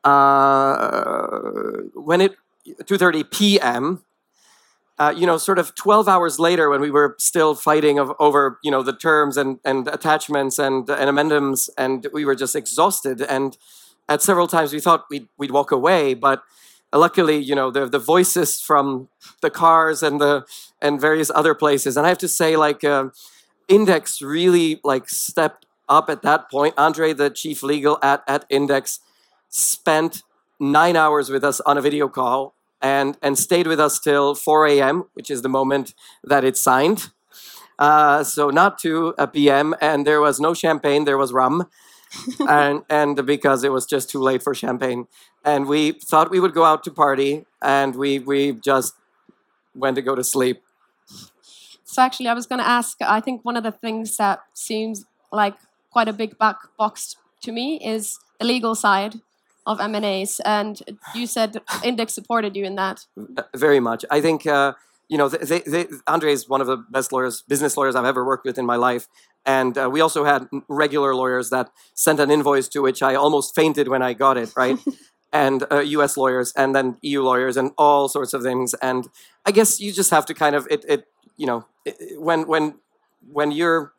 uh, 0.04 1.90
when 1.94 2.20
it 2.20 2.36
2.30 2.66 3.30
p.m 3.30 4.04
uh, 5.00 5.14
you 5.16 5.26
know, 5.26 5.38
sort 5.38 5.58
of 5.58 5.74
12 5.76 6.08
hours 6.08 6.38
later, 6.38 6.68
when 6.68 6.82
we 6.82 6.90
were 6.90 7.16
still 7.18 7.54
fighting 7.54 7.98
of, 7.98 8.12
over, 8.20 8.58
you 8.62 8.70
know, 8.70 8.82
the 8.82 8.92
terms 8.92 9.38
and, 9.38 9.58
and 9.64 9.88
attachments 9.88 10.58
and, 10.58 10.90
and 10.90 11.08
amendments, 11.08 11.70
and 11.78 12.06
we 12.12 12.26
were 12.26 12.34
just 12.34 12.54
exhausted. 12.54 13.22
And 13.22 13.56
at 14.10 14.20
several 14.20 14.46
times, 14.46 14.74
we 14.74 14.80
thought 14.80 15.06
we'd, 15.10 15.26
we'd 15.38 15.52
walk 15.52 15.72
away, 15.72 16.12
but 16.12 16.42
luckily, 16.92 17.38
you 17.38 17.54
know, 17.54 17.70
the, 17.70 17.86
the 17.86 17.98
voices 17.98 18.60
from 18.60 19.08
the 19.42 19.50
cars 19.50 20.02
and 20.02 20.20
the 20.20 20.44
and 20.82 21.00
various 21.00 21.30
other 21.34 21.54
places, 21.54 21.96
and 21.96 22.06
I 22.06 22.08
have 22.08 22.18
to 22.18 22.28
say, 22.28 22.56
like, 22.56 22.82
uh, 22.84 23.10
Index 23.68 24.20
really 24.22 24.80
like 24.82 25.08
stepped 25.08 25.66
up 25.88 26.10
at 26.10 26.22
that 26.22 26.50
point. 26.50 26.74
Andre, 26.76 27.12
the 27.12 27.30
chief 27.30 27.62
legal 27.62 27.98
at 28.02 28.22
at 28.26 28.44
Index, 28.48 29.00
spent 29.48 30.22
nine 30.58 30.96
hours 30.96 31.30
with 31.30 31.44
us 31.44 31.60
on 31.60 31.78
a 31.78 31.80
video 31.80 32.08
call 32.08 32.54
and 32.82 33.16
and 33.22 33.38
stayed 33.38 33.66
with 33.66 33.80
us 33.80 33.98
till 33.98 34.34
4 34.34 34.66
a.m., 34.66 35.04
which 35.14 35.30
is 35.30 35.42
the 35.42 35.48
moment 35.48 35.94
that 36.24 36.44
it 36.44 36.56
signed. 36.56 37.10
Uh, 37.78 38.22
so 38.22 38.50
not 38.50 38.78
2 38.78 39.14
p.m. 39.32 39.74
and 39.80 40.06
there 40.06 40.20
was 40.20 40.38
no 40.38 40.52
champagne, 40.52 41.04
there 41.04 41.16
was 41.16 41.32
rum, 41.32 41.66
and 42.48 42.82
and 42.88 43.24
because 43.26 43.64
it 43.64 43.72
was 43.72 43.86
just 43.86 44.10
too 44.10 44.20
late 44.20 44.42
for 44.42 44.54
champagne, 44.54 45.06
and 45.44 45.66
we 45.66 45.92
thought 45.92 46.30
we 46.30 46.40
would 46.40 46.54
go 46.54 46.64
out 46.64 46.82
to 46.84 46.90
party, 46.90 47.44
and 47.62 47.94
we 47.94 48.18
we 48.18 48.52
just 48.52 48.94
went 49.74 49.96
to 49.96 50.02
go 50.02 50.14
to 50.14 50.24
sleep. 50.24 50.62
So 51.84 52.02
actually, 52.02 52.28
I 52.28 52.34
was 52.34 52.46
going 52.46 52.60
to 52.60 52.66
ask. 52.68 52.96
I 53.00 53.20
think 53.20 53.44
one 53.44 53.56
of 53.56 53.62
the 53.62 53.72
things 53.72 54.16
that 54.16 54.40
seems 54.54 55.04
like 55.32 55.54
quite 55.90 56.08
a 56.08 56.12
big 56.12 56.38
back 56.38 56.56
box 56.78 57.16
to 57.42 57.52
me 57.52 57.80
is 57.84 58.18
the 58.38 58.46
legal 58.46 58.74
side 58.74 59.16
of 59.66 59.80
M&As, 59.80 60.40
and 60.44 60.80
you 61.14 61.26
said 61.26 61.60
Index 61.84 62.14
supported 62.14 62.56
you 62.56 62.64
in 62.64 62.76
that. 62.76 63.06
Very 63.54 63.80
much. 63.80 64.04
I 64.10 64.20
think 64.20 64.46
uh, 64.46 64.74
you 65.08 65.18
know 65.18 65.28
they, 65.28 65.60
they, 65.60 65.86
Andre 66.06 66.32
is 66.32 66.48
one 66.48 66.60
of 66.60 66.66
the 66.66 66.76
best 66.76 67.12
lawyers, 67.12 67.42
business 67.42 67.76
lawyers 67.76 67.94
I've 67.94 68.04
ever 68.04 68.24
worked 68.24 68.46
with 68.46 68.58
in 68.58 68.66
my 68.66 68.76
life, 68.76 69.08
and 69.46 69.76
uh, 69.78 69.88
we 69.90 70.00
also 70.00 70.24
had 70.24 70.48
regular 70.68 71.14
lawyers 71.14 71.50
that 71.50 71.70
sent 71.94 72.20
an 72.20 72.30
invoice 72.30 72.68
to 72.68 72.82
which 72.82 73.02
I 73.02 73.14
almost 73.14 73.54
fainted 73.54 73.88
when 73.88 74.02
I 74.02 74.12
got 74.12 74.36
it. 74.36 74.52
Right. 74.56 74.78
and 75.32 75.64
uh, 75.70 75.80
U.S. 75.80 76.16
lawyers, 76.16 76.52
and 76.56 76.74
then 76.74 76.96
EU 77.02 77.22
lawyers, 77.22 77.56
and 77.56 77.70
all 77.78 78.08
sorts 78.08 78.32
of 78.32 78.42
things. 78.42 78.74
And 78.74 79.08
I 79.46 79.52
guess 79.52 79.80
you 79.80 79.92
just 79.92 80.10
have 80.10 80.26
to 80.26 80.34
kind 80.34 80.56
of 80.56 80.66
it. 80.70 80.84
it 80.88 81.04
you 81.36 81.46
know, 81.46 81.66
it, 81.84 82.20
when 82.20 82.46
when 82.46 82.74
when 83.30 83.50
you're 83.50 83.92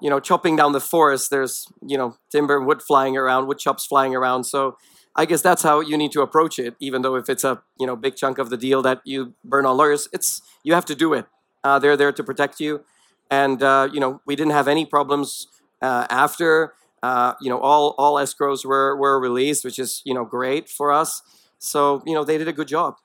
you 0.00 0.10
know 0.10 0.20
chopping 0.20 0.56
down 0.56 0.72
the 0.72 0.80
forest, 0.80 1.30
there's 1.30 1.66
you 1.86 1.98
know 1.98 2.16
timber, 2.30 2.56
and 2.56 2.66
wood 2.66 2.82
flying 2.82 3.16
around, 3.16 3.46
wood 3.46 3.58
chops 3.58 3.86
flying 3.86 4.14
around. 4.14 4.44
So 4.44 4.76
I 5.14 5.26
guess 5.26 5.42
that's 5.42 5.62
how 5.62 5.80
you 5.80 5.96
need 5.96 6.12
to 6.12 6.22
approach 6.22 6.58
it. 6.58 6.74
Even 6.80 7.02
though 7.02 7.16
if 7.16 7.28
it's 7.28 7.44
a 7.44 7.62
you 7.78 7.86
know 7.86 7.96
big 7.96 8.16
chunk 8.16 8.38
of 8.38 8.50
the 8.50 8.56
deal 8.56 8.82
that 8.82 9.02
you 9.04 9.34
burn 9.44 9.66
on 9.66 9.76
lawyers, 9.76 10.08
it's 10.12 10.40
you 10.62 10.74
have 10.74 10.86
to 10.86 10.94
do 10.94 11.12
it. 11.12 11.26
Uh, 11.64 11.78
they're 11.78 11.96
there 11.96 12.12
to 12.12 12.22
protect 12.22 12.60
you, 12.60 12.84
and 13.30 13.62
uh, 13.62 13.88
you 13.92 14.00
know 14.00 14.20
we 14.26 14.36
didn't 14.36 14.52
have 14.52 14.68
any 14.68 14.84
problems 14.84 15.48
uh, 15.82 16.06
after. 16.10 16.74
Uh, 17.02 17.34
you 17.40 17.48
know 17.48 17.58
all 17.60 17.94
all 17.98 18.14
escrows 18.14 18.64
were 18.64 18.96
were 18.96 19.20
released, 19.20 19.64
which 19.64 19.78
is 19.78 20.02
you 20.04 20.14
know 20.14 20.24
great 20.24 20.68
for 20.68 20.92
us. 20.92 21.22
So 21.58 22.02
you 22.06 22.14
know 22.14 22.24
they 22.24 22.38
did 22.38 22.48
a 22.48 22.52
good 22.52 22.68
job. 22.68 22.96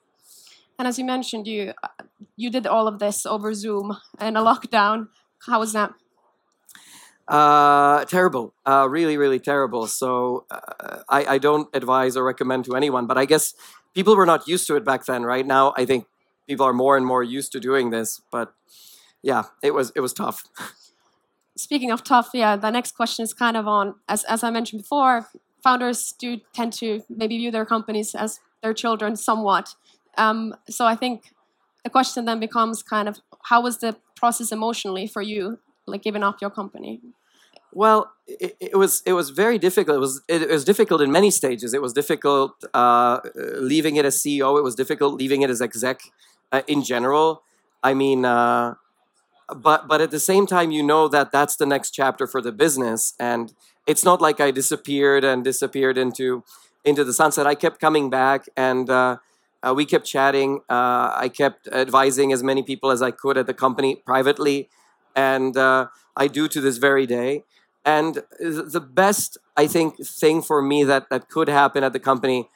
And 0.79 0.87
as 0.87 0.97
you 0.97 1.05
mentioned, 1.05 1.47
you 1.47 1.73
you 2.35 2.49
did 2.49 2.65
all 2.65 2.87
of 2.87 2.99
this 2.99 3.25
over 3.25 3.53
Zoom 3.53 3.97
and 4.17 4.37
a 4.37 4.41
lockdown. 4.41 5.09
How 5.45 5.59
was 5.59 5.73
that? 5.73 5.93
Uh, 7.27 8.03
terrible, 8.05 8.53
uh, 8.65 8.85
really, 8.89 9.15
really 9.15 9.39
terrible. 9.39 9.87
So 9.87 10.45
uh, 10.51 11.03
I, 11.07 11.25
I 11.25 11.37
don't 11.37 11.69
advise 11.73 12.17
or 12.17 12.23
recommend 12.23 12.65
to 12.65 12.75
anyone. 12.75 13.07
But 13.07 13.17
I 13.17 13.25
guess 13.25 13.53
people 13.93 14.15
were 14.15 14.25
not 14.25 14.47
used 14.47 14.67
to 14.67 14.75
it 14.75 14.83
back 14.83 15.05
then. 15.05 15.23
Right 15.23 15.45
now, 15.45 15.73
I 15.77 15.85
think 15.85 16.05
people 16.47 16.65
are 16.65 16.73
more 16.73 16.97
and 16.97 17.05
more 17.05 17.23
used 17.23 17.51
to 17.53 17.59
doing 17.59 17.91
this. 17.91 18.21
But 18.31 18.53
yeah, 19.23 19.43
it 19.63 19.73
was 19.73 19.91
it 19.95 20.01
was 20.01 20.13
tough. 20.13 20.43
Speaking 21.55 21.91
of 21.91 22.03
tough, 22.03 22.29
yeah, 22.33 22.55
the 22.55 22.69
next 22.69 22.95
question 22.95 23.23
is 23.23 23.33
kind 23.33 23.57
of 23.57 23.67
on 23.67 23.95
as 24.07 24.23
as 24.25 24.43
I 24.43 24.51
mentioned 24.51 24.83
before. 24.83 25.29
Founders 25.63 26.13
do 26.19 26.41
tend 26.53 26.73
to 26.73 27.03
maybe 27.09 27.37
view 27.37 27.49
their 27.49 27.65
companies 27.65 28.13
as 28.13 28.41
their 28.61 28.73
children 28.73 29.15
somewhat. 29.15 29.75
Um, 30.17 30.53
so 30.69 30.85
I 30.85 30.95
think 30.95 31.33
the 31.85 31.89
question 31.89 32.25
then 32.25 32.41
becomes 32.41 32.83
kind 32.83 33.07
of 33.07 33.21
how 33.43 33.61
was 33.61 33.77
the 33.77 33.95
process 34.15 34.51
emotionally 34.51 35.07
for 35.07 35.21
you 35.21 35.59
like 35.85 36.01
giving 36.01 36.23
up 36.23 36.41
your 36.41 36.49
company? 36.49 37.01
Well, 37.71 38.11
it, 38.27 38.55
it, 38.59 38.77
was 38.77 39.01
it 39.05 39.13
was 39.13 39.31
very 39.31 39.57
difficult. 39.57 39.97
It 39.97 39.99
was 39.99 40.21
it, 40.27 40.49
was 40.49 40.63
difficult 40.63 41.01
in 41.01 41.11
many 41.11 41.31
stages. 41.31 41.73
It 41.73 41.81
was 41.81 41.91
difficult 41.91 42.63
uh, 42.73 43.19
leaving 43.35 43.95
it 43.95 44.05
as 44.05 44.17
CEO. 44.17 44.57
It 44.57 44.63
was 44.63 44.75
difficult 44.75 45.15
leaving 45.15 45.41
it 45.41 45.49
as 45.49 45.61
exec 45.61 46.01
uh, 46.51 46.61
in 46.67 46.83
general. 46.83 47.43
I 47.81 47.93
mean, 47.93 48.25
uh, 48.25 48.75
but 49.55 49.87
but 49.87 50.01
at 50.01 50.11
the 50.11 50.19
same 50.19 50.45
time, 50.47 50.71
you 50.71 50.83
know 50.83 51.07
that 51.07 51.31
that's 51.31 51.55
the 51.55 51.65
next 51.65 51.91
chapter 51.91 52.27
for 52.27 52.41
the 52.41 52.51
business, 52.51 53.13
and 53.19 53.53
it's 53.87 54.03
not 54.03 54.21
like 54.21 54.39
I 54.39 54.51
disappeared 54.51 55.23
and 55.23 55.43
disappeared 55.43 55.97
into 55.97 56.43
into 56.85 57.03
the 57.03 57.13
sunset. 57.13 57.47
I 57.47 57.55
kept 57.55 57.79
coming 57.79 58.09
back, 58.09 58.47
and 58.55 58.89
uh, 58.89 59.17
uh, 59.61 59.73
we 59.75 59.85
kept 59.85 60.05
chatting. 60.05 60.61
Uh, 60.69 61.13
I 61.15 61.29
kept 61.29 61.67
advising 61.67 62.31
as 62.33 62.43
many 62.43 62.63
people 62.63 62.91
as 62.91 63.01
I 63.01 63.11
could 63.11 63.37
at 63.37 63.47
the 63.47 63.53
company 63.53 63.95
privately 63.95 64.69
and 65.15 65.55
uh, 65.57 65.87
I 66.15 66.27
do 66.27 66.47
to 66.47 66.61
this 66.61 66.77
very 66.77 67.05
day. 67.05 67.43
And 67.85 68.23
the 68.39 68.79
best, 68.79 69.37
I 69.57 69.67
think, 69.67 70.05
thing 70.05 70.41
for 70.41 70.61
me 70.61 70.83
that 70.85 71.09
that 71.09 71.29
could 71.29 71.49
happen 71.49 71.83
at 71.83 71.91
the 71.91 71.99
company, 71.99 72.49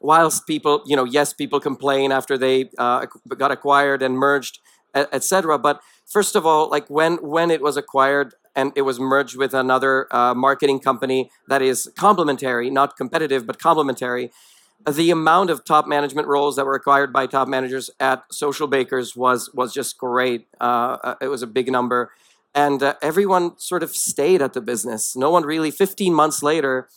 whilst 0.00 0.46
people, 0.46 0.82
you 0.86 0.96
know, 0.96 1.04
yes, 1.04 1.34
people 1.34 1.60
complain 1.60 2.12
after 2.12 2.38
they 2.38 2.70
uh, 2.78 3.06
got 3.36 3.50
acquired 3.50 4.02
and 4.02 4.16
merged, 4.16 4.60
etc. 4.94 5.58
But 5.58 5.82
first 6.10 6.34
of 6.36 6.44
all, 6.44 6.68
like 6.68 6.88
when 6.88 7.16
when 7.16 7.50
it 7.50 7.62
was 7.62 7.76
acquired 7.76 8.34
and 8.56 8.72
it 8.74 8.82
was 8.82 8.98
merged 8.98 9.36
with 9.36 9.54
another 9.54 10.12
uh, 10.14 10.34
marketing 10.34 10.80
company 10.80 11.30
that 11.48 11.62
is 11.62 11.90
complementary, 11.96 12.68
not 12.68 12.96
competitive, 12.96 13.46
but 13.46 13.58
complementary 13.58 14.30
the 14.88 15.10
amount 15.10 15.50
of 15.50 15.64
top 15.64 15.86
management 15.86 16.26
roles 16.26 16.56
that 16.56 16.64
were 16.64 16.74
acquired 16.74 17.12
by 17.12 17.26
top 17.26 17.48
managers 17.48 17.90
at 18.00 18.28
Socialbakers 18.30 19.16
was 19.16 19.50
was 19.52 19.74
just 19.74 19.98
great. 19.98 20.46
Uh, 20.60 20.96
uh, 21.02 21.14
it 21.20 21.28
was 21.28 21.42
a 21.42 21.46
big 21.46 21.70
number, 21.70 22.10
and 22.54 22.82
uh, 22.82 22.94
everyone 23.02 23.58
sort 23.58 23.82
of 23.82 23.94
stayed 23.94 24.40
at 24.40 24.52
the 24.52 24.60
business. 24.60 25.14
No 25.16 25.30
one 25.30 25.44
really. 25.44 25.70
Fifteen 25.70 26.14
months 26.14 26.42
later, 26.42 26.88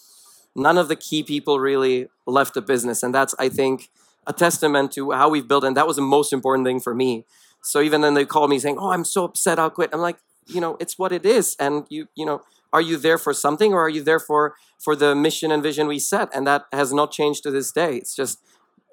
none 0.56 0.78
of 0.78 0.88
the 0.88 0.96
key 0.96 1.24
people 1.24 1.60
really 1.60 2.08
left 2.26 2.54
the 2.54 2.62
business, 2.62 3.04
and 3.04 3.14
that's 3.14 3.36
I 3.38 3.50
think 3.50 3.90
a 4.26 4.34
testament 4.34 4.94
to 4.94 5.12
how 5.12 5.28
we've 5.28 5.48
built. 5.48 5.66
And 5.66 5.76
that 5.76 5.88
was 5.88 5.98
the 5.98 6.02
most 6.02 6.32
important 6.32 6.66
thing 6.66 6.80
for 6.80 6.96
me. 6.96 7.26
So 7.64 7.82
even 7.82 8.02
then, 8.02 8.14
they 8.14 8.26
called 8.26 8.50
me 8.50 8.60
saying, 8.60 8.78
"Oh, 8.80 8.92
I'm 8.92 9.06
so 9.06 9.26
upset. 9.26 9.58
I'll 9.58 9.70
quit." 9.70 9.90
I'm 9.94 10.02
like, 10.02 10.18
you 10.48 10.62
know, 10.62 10.78
it's 10.80 11.00
what 11.00 11.12
it 11.12 11.26
is, 11.26 11.56
and 11.60 11.86
you 11.90 12.08
you 12.16 12.26
know 12.26 12.42
are 12.74 12.82
you 12.82 12.98
there 12.98 13.20
for 13.20 13.34
something 13.34 13.72
or 13.72 13.82
are 13.86 13.90
you 13.90 14.04
there 14.04 14.20
for 14.20 14.56
for 14.80 14.96
the 14.96 15.16
mission 15.16 15.52
and 15.52 15.64
vision 15.64 15.88
we 15.88 16.00
set 16.00 16.28
and 16.34 16.46
that 16.48 16.66
has 16.74 16.92
not 16.92 17.12
changed 17.12 17.44
to 17.44 17.52
this 17.52 17.72
day 17.72 17.96
it's 17.98 18.16
just 18.16 18.40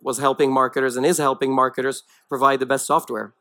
was 0.03 0.19
helping 0.19 0.53
marketers 0.53 0.97
and 0.97 1.05
is 1.05 1.19
helping 1.19 1.53
marketers 1.53 2.05
provide 2.29 2.61
the 2.61 2.67
best 2.67 2.87
software 2.87 3.33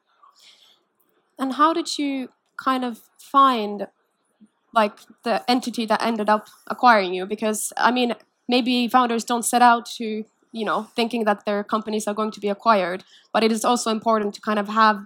and 1.38 1.53
how 1.53 1.74
did 1.74 1.98
you 2.00 2.29
kind 2.57 2.83
of 2.83 3.01
find 3.17 3.88
like 4.74 4.98
the 5.24 5.50
entity 5.50 5.86
that 5.86 6.01
ended 6.01 6.29
up 6.29 6.48
acquiring 6.67 7.13
you 7.13 7.25
because 7.25 7.71
i 7.77 7.91
mean 7.91 8.15
maybe 8.48 8.88
founders 8.88 9.24
don't 9.24 9.43
set 9.43 9.62
out 9.62 9.86
to 9.86 10.24
you 10.51 10.65
know 10.65 10.83
thinking 10.95 11.25
that 11.25 11.45
their 11.45 11.63
companies 11.63 12.07
are 12.07 12.13
going 12.13 12.31
to 12.31 12.39
be 12.39 12.50
acquired 12.50 13.03
but 13.33 13.43
it 13.43 13.51
is 13.51 13.63
also 13.63 13.91
important 13.91 14.33
to 14.33 14.41
kind 14.41 14.59
of 14.59 14.67
have 14.67 15.05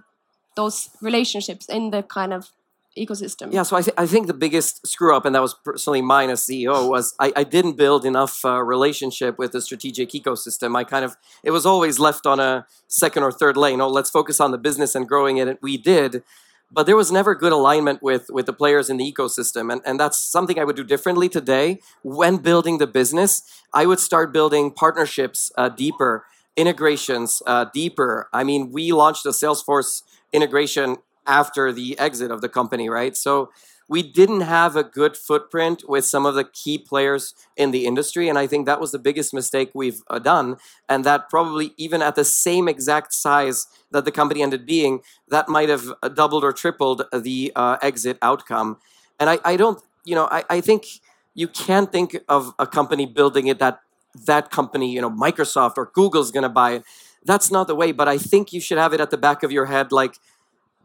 those 0.56 0.90
relationships 1.00 1.66
in 1.68 1.90
the 1.90 2.02
kind 2.02 2.32
of 2.32 2.50
ecosystem. 2.96 3.52
Yeah, 3.52 3.64
so 3.64 3.76
I, 3.76 3.82
th- 3.82 3.94
I 3.98 4.06
think 4.06 4.26
the 4.26 4.34
biggest 4.34 4.86
screw 4.86 5.16
up, 5.16 5.24
and 5.24 5.34
that 5.34 5.42
was 5.42 5.54
personally 5.54 6.02
mine 6.02 6.30
as 6.30 6.46
CEO, 6.46 6.88
was 6.88 7.14
I, 7.18 7.32
I 7.34 7.44
didn't 7.44 7.76
build 7.76 8.04
enough 8.04 8.44
uh, 8.44 8.62
relationship 8.62 9.38
with 9.38 9.52
the 9.52 9.60
strategic 9.60 10.10
ecosystem. 10.10 10.76
I 10.76 10.84
kind 10.84 11.04
of 11.04 11.16
it 11.42 11.50
was 11.50 11.66
always 11.66 11.98
left 11.98 12.26
on 12.26 12.40
a 12.40 12.66
second 12.86 13.22
or 13.22 13.32
third 13.32 13.56
lane. 13.56 13.80
Oh, 13.80 13.88
let's 13.88 14.10
focus 14.10 14.40
on 14.40 14.52
the 14.52 14.58
business 14.58 14.94
and 14.94 15.08
growing 15.08 15.38
it. 15.38 15.48
And 15.48 15.58
we 15.60 15.76
did, 15.76 16.22
but 16.70 16.86
there 16.86 16.96
was 16.96 17.10
never 17.10 17.34
good 17.34 17.52
alignment 17.52 18.02
with 18.02 18.30
with 18.30 18.46
the 18.46 18.52
players 18.52 18.88
in 18.88 18.96
the 18.96 19.12
ecosystem, 19.12 19.72
and 19.72 19.80
and 19.84 19.98
that's 19.98 20.18
something 20.18 20.58
I 20.58 20.64
would 20.64 20.76
do 20.76 20.84
differently 20.84 21.28
today. 21.28 21.80
When 22.02 22.36
building 22.38 22.78
the 22.78 22.86
business, 22.86 23.42
I 23.72 23.86
would 23.86 24.00
start 24.00 24.32
building 24.32 24.70
partnerships 24.70 25.50
uh, 25.56 25.68
deeper, 25.68 26.26
integrations 26.56 27.42
uh, 27.46 27.66
deeper. 27.72 28.28
I 28.32 28.44
mean, 28.44 28.70
we 28.70 28.92
launched 28.92 29.26
a 29.26 29.30
Salesforce 29.30 30.02
integration 30.32 30.96
after 31.26 31.72
the 31.72 31.98
exit 31.98 32.30
of 32.30 32.40
the 32.40 32.48
company, 32.48 32.88
right? 32.88 33.16
So 33.16 33.50
we 33.88 34.02
didn't 34.02 34.40
have 34.42 34.76
a 34.76 34.84
good 34.84 35.16
footprint 35.16 35.84
with 35.86 36.04
some 36.04 36.24
of 36.24 36.34
the 36.34 36.44
key 36.44 36.78
players 36.78 37.34
in 37.56 37.70
the 37.70 37.86
industry. 37.86 38.28
And 38.28 38.38
I 38.38 38.46
think 38.46 38.66
that 38.66 38.80
was 38.80 38.92
the 38.92 38.98
biggest 38.98 39.34
mistake 39.34 39.70
we've 39.74 40.02
uh, 40.08 40.18
done. 40.18 40.56
And 40.88 41.04
that 41.04 41.28
probably, 41.28 41.74
even 41.76 42.00
at 42.00 42.14
the 42.14 42.24
same 42.24 42.66
exact 42.66 43.12
size 43.12 43.66
that 43.90 44.04
the 44.04 44.12
company 44.12 44.42
ended 44.42 44.64
being, 44.64 45.00
that 45.28 45.48
might 45.48 45.68
have 45.68 45.92
uh, 46.02 46.08
doubled 46.08 46.44
or 46.44 46.52
tripled 46.52 47.02
the 47.12 47.52
uh, 47.54 47.76
exit 47.82 48.16
outcome. 48.22 48.78
And 49.20 49.28
I, 49.28 49.38
I 49.44 49.56
don't, 49.56 49.82
you 50.04 50.14
know, 50.14 50.28
I, 50.30 50.44
I 50.48 50.60
think 50.60 50.86
you 51.34 51.48
can't 51.48 51.92
think 51.92 52.16
of 52.28 52.54
a 52.58 52.66
company 52.66 53.06
building 53.06 53.48
it 53.48 53.58
that 53.58 53.80
that 54.26 54.50
company, 54.50 54.92
you 54.92 55.00
know, 55.00 55.10
Microsoft 55.10 55.74
or 55.76 55.90
Google's 55.92 56.30
going 56.30 56.42
to 56.42 56.48
buy 56.48 56.72
it 56.72 56.84
that's 57.24 57.50
not 57.50 57.66
the 57.66 57.74
way. 57.74 57.92
But 57.92 58.08
I 58.08 58.18
think 58.18 58.52
you 58.52 58.60
should 58.60 58.78
have 58.78 58.92
it 58.92 59.00
at 59.00 59.10
the 59.10 59.16
back 59.16 59.42
of 59.42 59.50
your 59.50 59.66
head, 59.66 59.92
like, 59.92 60.18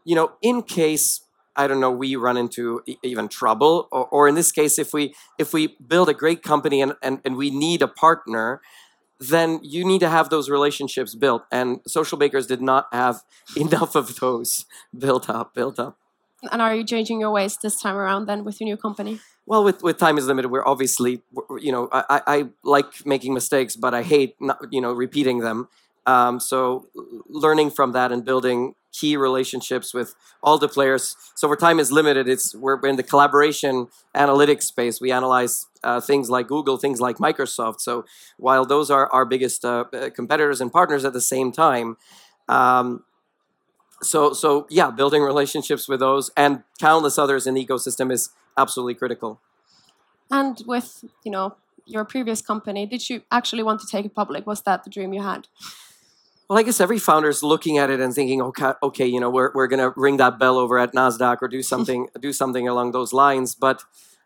you 0.05 0.15
know, 0.15 0.33
in 0.41 0.63
case 0.63 1.21
I 1.55 1.67
don't 1.67 1.79
know 1.79 1.91
we 1.91 2.15
run 2.15 2.37
into 2.37 2.81
even 3.03 3.27
trouble, 3.27 3.87
or, 3.91 4.05
or 4.07 4.27
in 4.27 4.35
this 4.35 4.51
case, 4.51 4.79
if 4.79 4.93
we 4.93 5.13
if 5.37 5.53
we 5.53 5.75
build 5.85 6.09
a 6.09 6.13
great 6.13 6.41
company 6.41 6.81
and, 6.81 6.93
and, 7.03 7.19
and 7.25 7.35
we 7.35 7.49
need 7.49 7.81
a 7.81 7.87
partner, 7.87 8.61
then 9.19 9.59
you 9.61 9.85
need 9.85 9.99
to 9.99 10.09
have 10.09 10.29
those 10.29 10.49
relationships 10.49 11.15
built. 11.15 11.43
And 11.51 11.83
Socialbakers 11.83 12.47
did 12.47 12.61
not 12.61 12.87
have 12.93 13.21
enough 13.57 13.95
of 13.95 14.19
those 14.19 14.65
built 14.97 15.29
up, 15.29 15.53
built 15.53 15.79
up. 15.79 15.97
And 16.53 16.61
are 16.61 16.73
you 16.73 16.85
changing 16.85 17.19
your 17.19 17.31
ways 17.31 17.57
this 17.57 17.81
time 17.81 17.97
around 17.97 18.27
then 18.27 18.45
with 18.45 18.61
your 18.61 18.65
new 18.65 18.77
company? 18.77 19.19
Well, 19.49 19.63
with, 19.63 19.81
with 19.81 19.97
time 19.97 20.19
is 20.19 20.27
limited, 20.27 20.49
we're 20.49 20.65
obviously, 20.65 21.23
you 21.59 21.71
know, 21.71 21.89
I, 21.91 22.21
I 22.27 22.45
like 22.63 23.03
making 23.03 23.33
mistakes, 23.33 23.75
but 23.75 23.95
I 23.95 24.03
hate, 24.03 24.35
not, 24.39 24.59
you 24.69 24.79
know, 24.79 24.93
repeating 24.93 25.39
them. 25.39 25.67
Um, 26.05 26.39
so 26.39 26.87
learning 27.27 27.71
from 27.71 27.91
that 27.93 28.11
and 28.11 28.23
building 28.23 28.75
key 28.93 29.17
relationships 29.17 29.91
with 29.91 30.13
all 30.43 30.59
the 30.59 30.67
players. 30.67 31.15
So 31.33 31.47
where 31.47 31.57
time 31.57 31.79
is 31.79 31.91
limited, 31.91 32.29
it's 32.29 32.53
we're 32.53 32.79
in 32.85 32.95
the 32.95 33.01
collaboration 33.01 33.87
analytics 34.15 34.63
space. 34.63 35.01
We 35.01 35.11
analyze 35.11 35.65
uh, 35.83 35.99
things 35.99 36.29
like 36.29 36.45
Google, 36.45 36.77
things 36.77 37.01
like 37.01 37.17
Microsoft. 37.17 37.81
So 37.81 38.05
while 38.37 38.65
those 38.65 38.91
are 38.91 39.11
our 39.11 39.25
biggest 39.25 39.65
uh, 39.65 39.85
uh, 39.91 40.11
competitors 40.11 40.61
and 40.61 40.71
partners 40.71 41.03
at 41.05 41.13
the 41.13 41.21
same 41.21 41.51
time, 41.51 41.97
um, 42.47 43.03
so 44.03 44.33
so 44.33 44.67
yeah, 44.69 44.91
building 44.91 45.23
relationships 45.23 45.89
with 45.89 45.99
those 45.99 46.29
and 46.37 46.63
countless 46.79 47.17
others 47.17 47.47
in 47.47 47.55
the 47.55 47.65
ecosystem 47.65 48.11
is 48.11 48.29
absolutely 48.59 48.95
critical. 48.95 49.39
And 50.29 50.61
with, 50.67 51.03
you 51.23 51.31
know, 51.31 51.55
your 51.85 52.05
previous 52.05 52.41
company, 52.41 52.85
did 52.85 53.09
you 53.09 53.23
actually 53.31 53.63
want 53.63 53.81
to 53.81 53.87
take 53.87 54.05
it 54.05 54.13
public? 54.13 54.45
Was 54.45 54.61
that 54.61 54.83
the 54.83 54.89
dream 54.89 55.13
you 55.13 55.23
had? 55.23 55.47
Well, 56.47 56.57
I 56.57 56.63
guess 56.63 56.79
every 56.79 56.97
founder 56.97 57.29
is 57.29 57.43
looking 57.43 57.77
at 57.77 57.89
it 57.91 57.99
and 57.99 58.13
thinking, 58.13 58.41
okay, 58.41 58.71
okay, 58.81 59.05
you 59.05 59.19
know, 59.19 59.29
we're, 59.29 59.51
we're 59.53 59.67
gonna 59.67 59.93
ring 59.95 60.17
that 60.17 60.39
bell 60.39 60.57
over 60.57 60.79
at 60.79 60.93
Nasdaq 60.93 61.37
or 61.41 61.47
do 61.47 61.61
something 61.61 62.07
do 62.19 62.33
something 62.33 62.67
along 62.67 62.91
those 62.91 63.13
lines. 63.13 63.53
But 63.53 63.83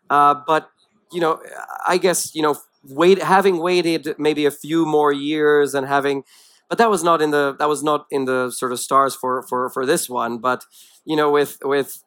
uh, 0.10 0.36
but 0.48 0.70
you 1.12 1.20
know, 1.20 1.42
I 1.86 1.98
guess 1.98 2.34
you 2.34 2.42
know, 2.42 2.56
wait, 2.88 3.22
having 3.22 3.58
waited 3.60 4.16
maybe 4.18 4.46
a 4.46 4.52
few 4.52 4.86
more 4.86 5.12
years 5.12 5.74
and 5.74 5.86
having, 5.86 6.24
but 6.70 6.78
that 6.78 6.90
was 6.90 7.04
not 7.04 7.22
in 7.22 7.32
the 7.32 7.56
that 7.60 7.68
was 7.68 7.84
not 7.84 8.06
in 8.10 8.24
the 8.24 8.52
sort 8.52 8.72
of 8.72 8.80
stars 8.80 9.16
for 9.16 9.44
for 9.44 9.70
for 9.70 9.86
this 9.86 10.10
one. 10.10 10.38
But 10.38 10.64
you 11.04 11.18
know, 11.18 11.30
with 11.30 11.58
with 11.62 12.04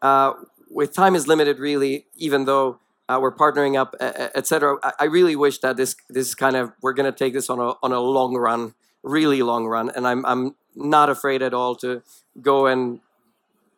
uh, 0.00 0.32
with 0.70 0.94
time 0.94 1.14
is 1.14 1.26
limited, 1.26 1.58
really, 1.58 2.06
even 2.16 2.44
though. 2.44 2.78
Uh, 3.10 3.18
we're 3.18 3.34
partnering 3.34 3.74
up, 3.74 3.96
etc. 4.02 4.76
I, 4.82 4.92
I 5.00 5.04
really 5.06 5.34
wish 5.34 5.60
that 5.60 5.78
this 5.78 5.96
this 6.10 6.34
kind 6.34 6.54
of 6.54 6.72
we're 6.82 6.92
going 6.92 7.10
to 7.10 7.18
take 7.18 7.32
this 7.32 7.48
on 7.48 7.58
a 7.58 7.72
on 7.82 7.90
a 7.90 8.00
long 8.00 8.34
run 8.36 8.74
really 9.02 9.42
long 9.42 9.66
run, 9.66 9.90
and 9.90 10.06
I'm 10.06 10.24
I'm 10.26 10.54
not 10.74 11.10
afraid 11.10 11.42
at 11.42 11.54
all 11.54 11.74
to 11.76 12.02
go 12.40 12.66
and 12.66 13.00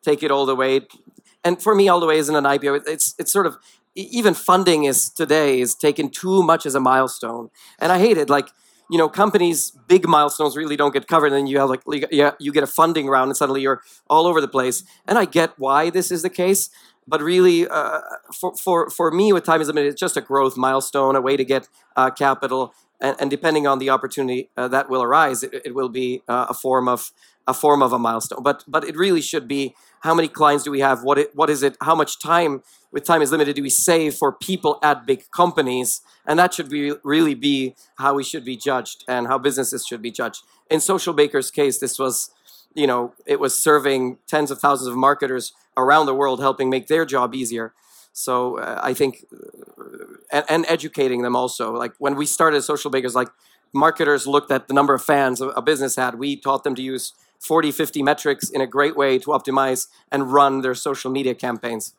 take 0.03 0.23
it 0.23 0.31
all 0.31 0.47
the 0.47 0.57
way. 0.57 0.81
And 1.45 1.63
for 1.63 1.75
me, 1.75 1.89
all 1.89 2.01
the 2.01 2.07
way 2.07 2.19
isn't 2.19 2.35
an 2.35 2.45
IPO. 2.45 2.87
It's 2.87 3.15
it's 3.19 3.33
sort 3.33 3.47
of 3.47 3.57
even 3.95 4.35
funding 4.35 4.85
is 4.85 5.11
today 5.11 5.61
is 5.61 5.75
taken 5.75 6.11
too 6.11 6.43
much 6.43 6.67
as 6.67 6.75
a 6.75 6.81
milestone, 6.81 7.51
and 7.79 7.93
I 7.93 7.99
hate 7.99 8.19
it. 8.19 8.29
Like 8.29 8.49
you 8.91 8.99
know, 8.99 9.09
companies 9.09 9.71
big 9.87 10.07
milestones 10.07 10.57
really 10.57 10.77
don't 10.77 10.93
get 10.93 11.07
covered, 11.07 11.29
and 11.29 11.37
then 11.37 11.47
you 11.47 11.59
have 11.59 11.71
like 11.71 11.83
yeah 12.11 12.33
you 12.39 12.53
get 12.53 12.63
a 12.63 12.67
funding 12.67 13.07
round, 13.09 13.29
and 13.29 13.37
suddenly 13.37 13.63
you're 13.63 13.81
all 14.09 14.27
over 14.27 14.41
the 14.41 14.49
place. 14.49 14.85
And 15.07 15.19
I 15.19 15.25
get 15.25 15.51
why 15.59 15.91
this 15.91 16.11
is 16.11 16.23
the 16.23 16.31
case. 16.31 16.71
But 17.07 17.23
really, 17.23 17.67
uh, 17.67 18.01
for, 18.39 18.57
for, 18.57 18.89
for 18.89 19.11
me, 19.11 19.33
with 19.33 19.43
time 19.43 19.61
is 19.61 19.67
limited, 19.67 19.89
it's 19.89 20.01
just 20.01 20.17
a 20.17 20.21
growth 20.21 20.57
milestone, 20.57 21.17
a 21.17 21.21
way 21.21 21.37
to 21.37 21.45
get 21.45 21.69
uh, 21.97 22.11
capital, 22.11 22.73
and, 23.01 23.17
and 23.19 23.31
depending 23.31 23.67
on 23.67 23.81
the 23.81 23.91
opportunity 23.91 24.51
uh, 24.57 24.69
that 24.69 24.89
will 24.89 25.03
arise, 25.03 25.43
it, 25.43 25.53
it 25.65 25.75
will 25.75 25.89
be 25.89 26.23
uh, 26.29 26.47
a 26.51 26.55
form 26.55 26.87
of 26.87 27.11
a 27.49 27.55
form 27.55 27.83
of 27.83 27.93
a 27.93 27.99
milestone. 27.99 28.43
But 28.43 28.65
but 28.69 28.85
it 28.85 28.97
really 28.97 29.23
should 29.23 29.49
be 29.49 29.75
how 30.01 30.15
many 30.15 30.29
clients 30.29 30.65
do 30.65 30.71
we 30.71 30.81
have? 30.81 31.03
What 31.03 31.19
it, 31.19 31.35
what 31.35 31.51
is 31.51 31.63
it? 31.63 31.77
How 31.81 31.95
much 31.95 32.19
time 32.19 32.63
with 32.91 33.05
time 33.05 33.23
is 33.23 33.31
limited 33.31 33.57
do 33.57 33.63
we 33.63 33.71
save 33.71 34.15
for 34.15 34.33
people 34.33 34.79
at 34.83 35.07
big 35.07 35.31
companies? 35.31 36.01
And 36.27 36.39
that 36.39 36.55
should 36.55 36.69
be 36.69 36.95
really 37.03 37.35
be 37.35 37.75
how 37.97 38.15
we 38.15 38.25
should 38.25 38.45
be 38.45 38.57
judged 38.57 39.05
and 39.07 39.27
how 39.27 39.39
businesses 39.39 39.87
should 39.87 40.03
be 40.03 40.11
judged. 40.11 40.43
In 40.71 40.81
Social 40.81 41.13
Baker's 41.13 41.51
case, 41.51 41.79
this 41.79 41.99
was 41.99 42.31
you 42.75 42.87
know 42.87 43.15
it 43.27 43.41
was 43.41 43.63
serving 43.63 44.19
tens 44.27 44.51
of 44.51 44.59
thousands 44.59 44.89
of 44.89 44.97
marketers 44.97 45.53
around 45.77 46.07
the 46.07 46.15
world, 46.15 46.41
helping 46.41 46.71
make 46.71 46.89
their 46.89 47.05
job 47.05 47.35
easier. 47.35 47.73
So 48.13 48.59
uh, 48.59 48.81
I 48.83 48.93
think 48.93 49.25
and, 50.33 50.45
and 50.49 50.65
educating 50.69 51.23
them 51.23 51.37
also. 51.37 51.73
Like 51.73 51.93
when 51.99 52.17
we 52.17 52.27
started 52.27 52.63
Socialbakers, 52.63 53.15
like 53.15 53.29
marketers 53.73 54.27
looked 54.27 54.51
at 54.51 54.69
the 54.69 54.75
number 54.75 54.95
of 54.95 55.03
fans 55.03 55.41
a 55.41 55.63
business 55.63 55.97
had. 55.97 56.17
We 56.17 56.37
taught 56.37 56.65
them 56.65 56.75
to 56.75 56.83
use 56.83 57.13
40, 57.41 57.73
50 57.73 58.03
metrics 58.03 58.49
in 58.49 58.61
a 58.61 58.67
great 58.67 58.97
way 58.97 59.19
to 59.19 59.29
optimize 59.29 59.89
and 60.13 60.33
run 60.33 60.61
their 60.61 60.75
social 60.75 61.11
media 61.11 61.35
campaigns. 61.35 61.95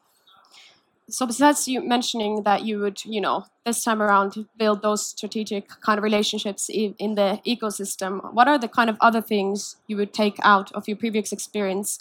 So 1.10 1.26
besides 1.26 1.68
you 1.68 1.82
mentioning 1.82 2.44
that 2.44 2.64
you 2.64 2.80
would, 2.80 3.04
you 3.04 3.20
know, 3.20 3.46
this 3.66 3.84
time 3.84 4.02
around 4.02 4.48
build 4.58 4.82
those 4.82 5.06
strategic 5.06 5.68
kind 5.82 5.98
of 5.98 6.04
relationships 6.04 6.70
in 6.70 7.16
the 7.16 7.42
ecosystem, 7.46 8.34
what 8.34 8.48
are 8.48 8.58
the 8.58 8.70
kind 8.70 8.90
of 8.90 8.96
other 9.02 9.22
things 9.22 9.76
you 9.88 9.98
would 9.98 10.14
take 10.14 10.38
out 10.42 10.72
of 10.72 10.88
your 10.88 10.96
previous 10.96 11.34
experience 11.34 12.00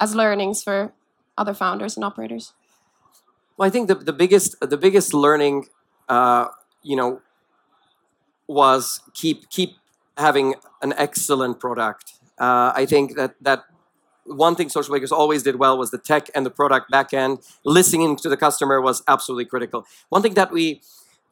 as 0.00 0.16
learnings 0.16 0.64
for 0.64 0.92
other 1.38 1.54
founders 1.54 1.96
and 1.96 2.04
operators? 2.04 2.54
Well, 3.56 3.68
I 3.68 3.70
think 3.70 3.86
the, 3.86 3.94
the 3.94 4.12
biggest 4.12 4.58
the 4.60 4.76
biggest 4.76 5.14
learning, 5.14 5.68
uh, 6.08 6.46
you 6.82 6.96
know, 6.96 7.20
was 8.48 9.00
keep 9.14 9.48
keep 9.48 9.76
having 10.18 10.54
an 10.82 10.92
excellent 10.96 11.60
product. 11.60 12.13
Uh, 12.38 12.72
I 12.74 12.86
think 12.86 13.16
that 13.16 13.34
that 13.40 13.64
one 14.24 14.54
thing 14.56 14.68
Socialbakers 14.68 15.12
always 15.12 15.42
did 15.42 15.56
well 15.56 15.76
was 15.78 15.90
the 15.90 15.98
tech 15.98 16.28
and 16.34 16.46
the 16.46 16.50
product 16.50 16.90
back 16.90 17.12
end. 17.12 17.40
Listening 17.64 18.16
to 18.16 18.28
the 18.28 18.36
customer 18.36 18.80
was 18.80 19.02
absolutely 19.06 19.44
critical. 19.44 19.86
One 20.08 20.22
thing 20.22 20.34
that 20.34 20.50
we 20.50 20.80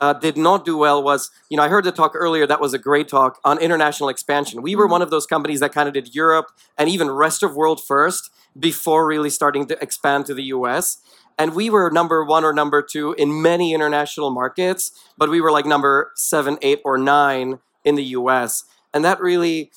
uh, 0.00 0.12
did 0.12 0.36
not 0.36 0.64
do 0.64 0.76
well 0.76 1.02
was, 1.02 1.30
you 1.48 1.56
know, 1.56 1.62
I 1.62 1.68
heard 1.68 1.84
the 1.84 1.92
talk 1.92 2.12
earlier. 2.14 2.46
That 2.46 2.60
was 2.60 2.74
a 2.74 2.78
great 2.78 3.08
talk 3.08 3.40
on 3.44 3.58
international 3.58 4.08
expansion. 4.08 4.60
We 4.60 4.74
were 4.74 4.86
one 4.86 5.00
of 5.00 5.10
those 5.10 5.26
companies 5.26 5.60
that 5.60 5.72
kind 5.72 5.86
of 5.86 5.94
did 5.94 6.14
Europe 6.14 6.50
and 6.76 6.88
even 6.88 7.10
rest 7.10 7.42
of 7.42 7.54
world 7.54 7.80
first 7.82 8.30
before 8.58 9.06
really 9.06 9.30
starting 9.30 9.66
to 9.66 9.82
expand 9.82 10.26
to 10.26 10.34
the 10.34 10.42
U.S. 10.44 10.98
And 11.38 11.54
we 11.54 11.70
were 11.70 11.90
number 11.90 12.24
one 12.24 12.44
or 12.44 12.52
number 12.52 12.82
two 12.82 13.12
in 13.12 13.40
many 13.40 13.72
international 13.72 14.30
markets, 14.30 14.90
but 15.16 15.30
we 15.30 15.40
were 15.40 15.52
like 15.52 15.66
number 15.66 16.10
seven, 16.16 16.58
eight, 16.62 16.80
or 16.84 16.98
nine 16.98 17.60
in 17.84 17.94
the 17.94 18.04
U.S. 18.04 18.64
And 18.92 19.04
that 19.04 19.20
really 19.20 19.70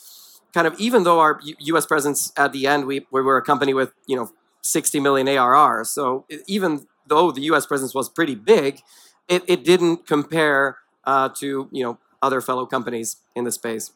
kind 0.56 0.66
of, 0.66 0.74
even 0.80 1.04
though 1.04 1.20
our 1.20 1.40
U- 1.44 1.56
U.S. 1.60 1.86
presence 1.86 2.32
at 2.38 2.54
the 2.54 2.66
end, 2.66 2.86
we, 2.86 3.06
we 3.12 3.22
were 3.22 3.38
a 3.38 3.44
company 3.44 3.74
with 3.74 3.92
you 4.08 4.16
know 4.16 4.32
60 4.62 5.00
million 5.02 5.28
ARR. 5.28 5.84
So 5.84 6.26
even 6.48 6.88
though 7.06 7.32
the 7.32 7.42
U.S. 7.52 7.68
presence 7.68 7.94
was 7.94 8.10
pretty 8.10 8.36
big, 8.36 8.82
it, 9.28 9.44
it 9.48 9.64
didn't 9.64 10.08
compare 10.08 10.78
uh, 11.04 11.30
to 11.40 11.70
you 11.72 11.84
know 11.84 12.00
other 12.24 12.42
fellow 12.42 12.66
companies 12.66 13.18
in 13.36 13.44
the 13.44 13.52
space. 13.52 13.92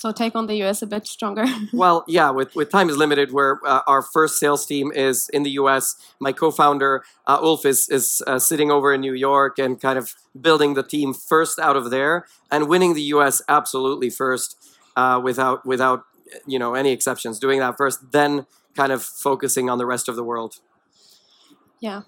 So 0.00 0.12
take 0.12 0.34
on 0.34 0.46
the 0.46 0.62
US 0.62 0.80
a 0.80 0.86
bit 0.86 1.06
stronger. 1.06 1.44
Well, 1.74 2.04
yeah, 2.08 2.30
with, 2.30 2.56
with 2.56 2.70
time 2.70 2.88
is 2.88 2.96
limited, 2.96 3.32
where 3.32 3.60
uh, 3.66 3.82
our 3.86 4.00
first 4.00 4.38
sales 4.40 4.64
team 4.64 4.90
is 4.92 5.28
in 5.28 5.42
the 5.42 5.50
U.S. 5.62 5.94
My 6.18 6.32
co-founder 6.32 7.02
uh, 7.26 7.38
Ulf 7.42 7.66
is 7.66 7.86
is 7.90 8.22
uh, 8.26 8.38
sitting 8.38 8.70
over 8.70 8.94
in 8.94 9.02
New 9.02 9.12
York 9.12 9.58
and 9.58 9.78
kind 9.78 9.98
of 9.98 10.14
building 10.40 10.72
the 10.72 10.82
team 10.82 11.12
first 11.12 11.58
out 11.58 11.76
of 11.76 11.90
there 11.90 12.24
and 12.50 12.66
winning 12.66 12.94
the 12.94 13.06
U.S. 13.14 13.42
absolutely 13.46 14.08
first, 14.08 14.56
uh, 14.96 15.20
without 15.22 15.64
without 15.66 16.04
you 16.46 16.58
know 16.58 16.74
any 16.74 16.92
exceptions. 16.92 17.38
Doing 17.38 17.60
that 17.60 17.76
first, 17.76 18.12
then 18.12 18.46
kind 18.76 18.92
of 18.92 19.02
focusing 19.02 19.68
on 19.68 19.78
the 19.78 19.86
rest 19.86 20.08
of 20.08 20.16
the 20.16 20.24
world. 20.24 20.56
Yeah. 21.80 22.02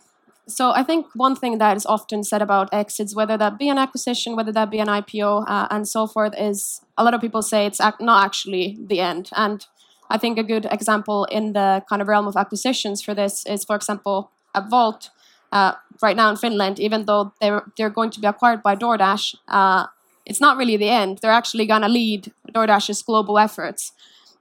So 0.49 0.73
I 0.73 0.83
think 0.83 1.07
one 1.15 1.37
thing 1.37 1.59
that 1.59 1.77
is 1.77 1.87
often 1.87 2.25
said 2.25 2.43
about 2.43 2.69
exits, 2.73 3.15
whether 3.15 3.37
that 3.39 3.59
be 3.59 3.69
an 3.69 3.79
acquisition, 3.79 4.35
whether 4.37 4.53
that 4.53 4.71
be 4.71 4.81
an 4.81 4.89
IPO, 4.89 5.45
uh, 5.47 5.69
and 5.71 5.89
so 5.89 6.07
forth, 6.07 6.35
is 6.37 6.81
a 6.99 7.05
lot 7.05 7.15
of 7.15 7.21
people 7.21 7.43
say 7.43 7.65
it's 7.65 7.81
ac- 7.81 7.97
not 8.01 8.25
actually 8.25 8.77
the 8.85 9.01
end. 9.01 9.31
And 9.37 9.65
I 10.11 10.19
think 10.19 10.39
a 10.39 10.43
good 10.43 10.67
example 10.71 11.25
in 11.27 11.53
the 11.53 11.85
kind 11.89 12.03
of 12.03 12.09
realm 12.09 12.27
of 12.27 12.37
acquisitions 12.37 13.01
for 13.03 13.15
this 13.15 13.47
is, 13.47 13.65
for 13.65 13.77
example, 13.77 14.31
a 14.55 14.63
Wolt 14.69 15.11
uh, 15.53 15.75
right 16.03 16.17
now 16.17 16.29
in 16.31 16.37
Finland. 16.37 16.81
Even 16.81 17.07
though 17.07 17.33
they're 17.41 17.65
they're 17.77 17.91
going 17.91 18.11
to 18.11 18.21
be 18.21 18.27
acquired 18.27 18.63
by 18.63 18.75
DoorDash, 18.75 19.37
uh, 19.49 19.87
it's 20.27 20.41
not 20.41 20.57
really 20.57 20.77
the 20.77 20.89
end. 20.89 21.19
They're 21.19 21.31
actually 21.31 21.67
going 21.67 21.83
to 21.83 21.89
lead 21.89 22.33
DoorDash's 22.53 23.03
global 23.03 23.39
efforts. 23.39 23.93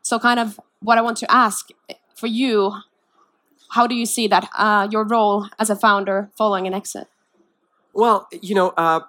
So, 0.02 0.20
kind 0.20 0.40
of 0.40 0.60
what 0.82 0.98
I 0.98 1.02
want 1.02 1.18
to 1.18 1.32
ask 1.32 1.70
for 2.16 2.28
you 2.28 2.74
how 3.72 3.88
do 3.88 3.96
you 3.96 4.06
see 4.06 4.28
that 4.28 4.50
uh, 4.58 4.88
your 4.92 5.06
role 5.06 5.48
as 5.58 5.70
a 5.70 5.76
founder 5.76 6.30
following 6.38 6.68
an 6.68 6.74
exit? 6.74 7.08
Well, 7.94 8.28
you 8.42 8.54
know, 8.54 8.70
uh, 8.76 9.02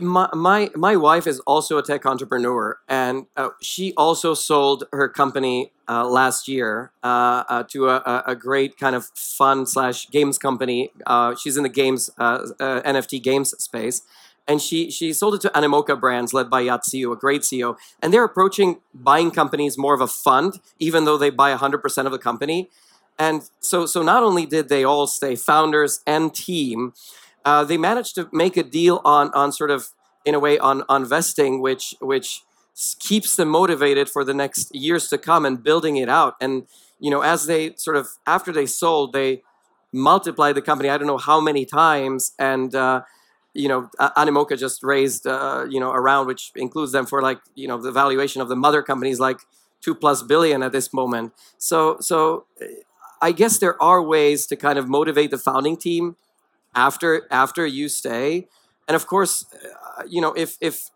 my, 0.00 0.28
my 0.34 0.70
my 0.74 0.96
wife 0.96 1.26
is 1.26 1.40
also 1.40 1.78
a 1.78 1.82
tech 1.82 2.06
entrepreneur, 2.06 2.78
and 2.88 3.26
uh, 3.36 3.50
she 3.60 3.94
also 3.96 4.34
sold 4.34 4.84
her 4.92 5.08
company 5.08 5.72
uh, 5.88 6.06
last 6.06 6.46
year 6.48 6.92
uh, 7.02 7.44
uh, 7.48 7.62
to 7.70 7.88
a, 7.88 8.22
a- 8.26 8.36
great 8.36 8.78
kind 8.78 8.94
of 8.94 9.06
fun 9.14 9.66
slash 9.66 10.08
games 10.10 10.38
company. 10.38 10.90
She's 11.40 11.56
in 11.56 11.62
the 11.62 11.68
games 11.68 12.10
NFT 12.18 13.22
games 13.22 13.50
space, 13.62 14.02
and 14.46 14.60
she 14.60 14.90
she 14.90 15.12
sold 15.12 15.34
it 15.34 15.40
to 15.42 15.48
Animoca 15.50 15.98
Brands, 15.98 16.32
led 16.32 16.50
by 16.50 16.60
Yat 16.60 16.84
Siu, 16.84 17.12
a 17.12 17.16
great 17.16 17.42
CEO, 17.42 17.76
and 18.02 18.12
they're 18.12 18.24
approaching 18.24 18.80
buying 18.94 19.30
companies 19.30 19.78
more 19.78 19.94
of 19.94 20.00
a 20.00 20.06
fund, 20.06 20.60
even 20.78 21.04
though 21.04 21.16
they 21.16 21.30
buy 21.30 21.54
100% 21.54 22.06
of 22.06 22.12
the 22.12 22.18
company. 22.18 22.68
And 23.18 23.42
so 23.60 23.86
so 23.86 24.02
not 24.02 24.22
only 24.22 24.46
did 24.46 24.68
they 24.68 24.84
all 24.84 25.06
stay 25.06 25.36
founders 25.36 26.00
and 26.06 26.34
team, 26.34 26.94
uh, 27.44 27.64
they 27.64 27.76
managed 27.76 28.14
to 28.16 28.28
make 28.32 28.56
a 28.56 28.62
deal 28.62 29.00
on 29.04 29.30
on 29.34 29.52
sort 29.52 29.70
of 29.70 29.88
in 30.24 30.34
a 30.34 30.40
way 30.40 30.58
on 30.58 30.84
on 30.88 31.04
vesting, 31.04 31.60
which 31.60 31.94
which 32.00 32.42
keeps 32.98 33.36
them 33.36 33.48
motivated 33.48 34.08
for 34.08 34.24
the 34.24 34.34
next 34.34 34.74
years 34.74 35.08
to 35.08 35.18
come 35.18 35.44
and 35.44 35.62
building 35.62 35.96
it 35.96 36.08
out. 36.08 36.34
And 36.40 36.66
you 36.98 37.10
know, 37.10 37.20
as 37.20 37.46
they 37.46 37.74
sort 37.76 37.96
of 37.96 38.08
after 38.26 38.52
they 38.52 38.66
sold, 38.66 39.12
they 39.12 39.42
multiplied 39.92 40.54
the 40.54 40.62
company. 40.62 40.88
I 40.88 40.98
don't 40.98 41.06
know 41.06 41.18
how 41.18 41.40
many 41.40 41.64
times, 41.64 42.32
and 42.38 42.74
uh, 42.74 43.02
you 43.54 43.68
know, 43.68 43.90
Animoca 43.98 44.58
just 44.58 44.82
raised 44.82 45.26
uh, 45.26 45.66
you 45.68 45.80
know 45.80 45.90
a 45.90 46.00
round 46.00 46.26
which 46.26 46.52
includes 46.54 46.92
them 46.92 47.06
for 47.06 47.22
like 47.22 47.40
you 47.54 47.68
know 47.68 47.78
the 47.78 47.92
valuation 47.92 48.40
of 48.40 48.48
the 48.48 48.56
mother 48.56 48.82
companies 48.82 49.20
like 49.20 49.40
two 49.80 49.94
plus 49.94 50.22
billion 50.22 50.62
at 50.62 50.72
this 50.72 50.92
moment. 50.92 51.32
So 51.58 51.96
so 52.00 52.46
I 53.20 53.32
guess 53.32 53.58
there 53.58 53.80
are 53.82 54.02
ways 54.02 54.46
to 54.46 54.56
kind 54.56 54.78
of 54.78 54.88
motivate 54.88 55.30
the 55.30 55.38
founding 55.38 55.76
team 55.76 56.16
after 56.74 57.26
after 57.30 57.66
you 57.66 57.88
stay, 57.88 58.46
and 58.86 58.94
of 58.94 59.06
course, 59.06 59.46
uh, 59.98 60.04
you 60.08 60.20
know 60.20 60.32
if 60.34 60.56
if 60.60 60.90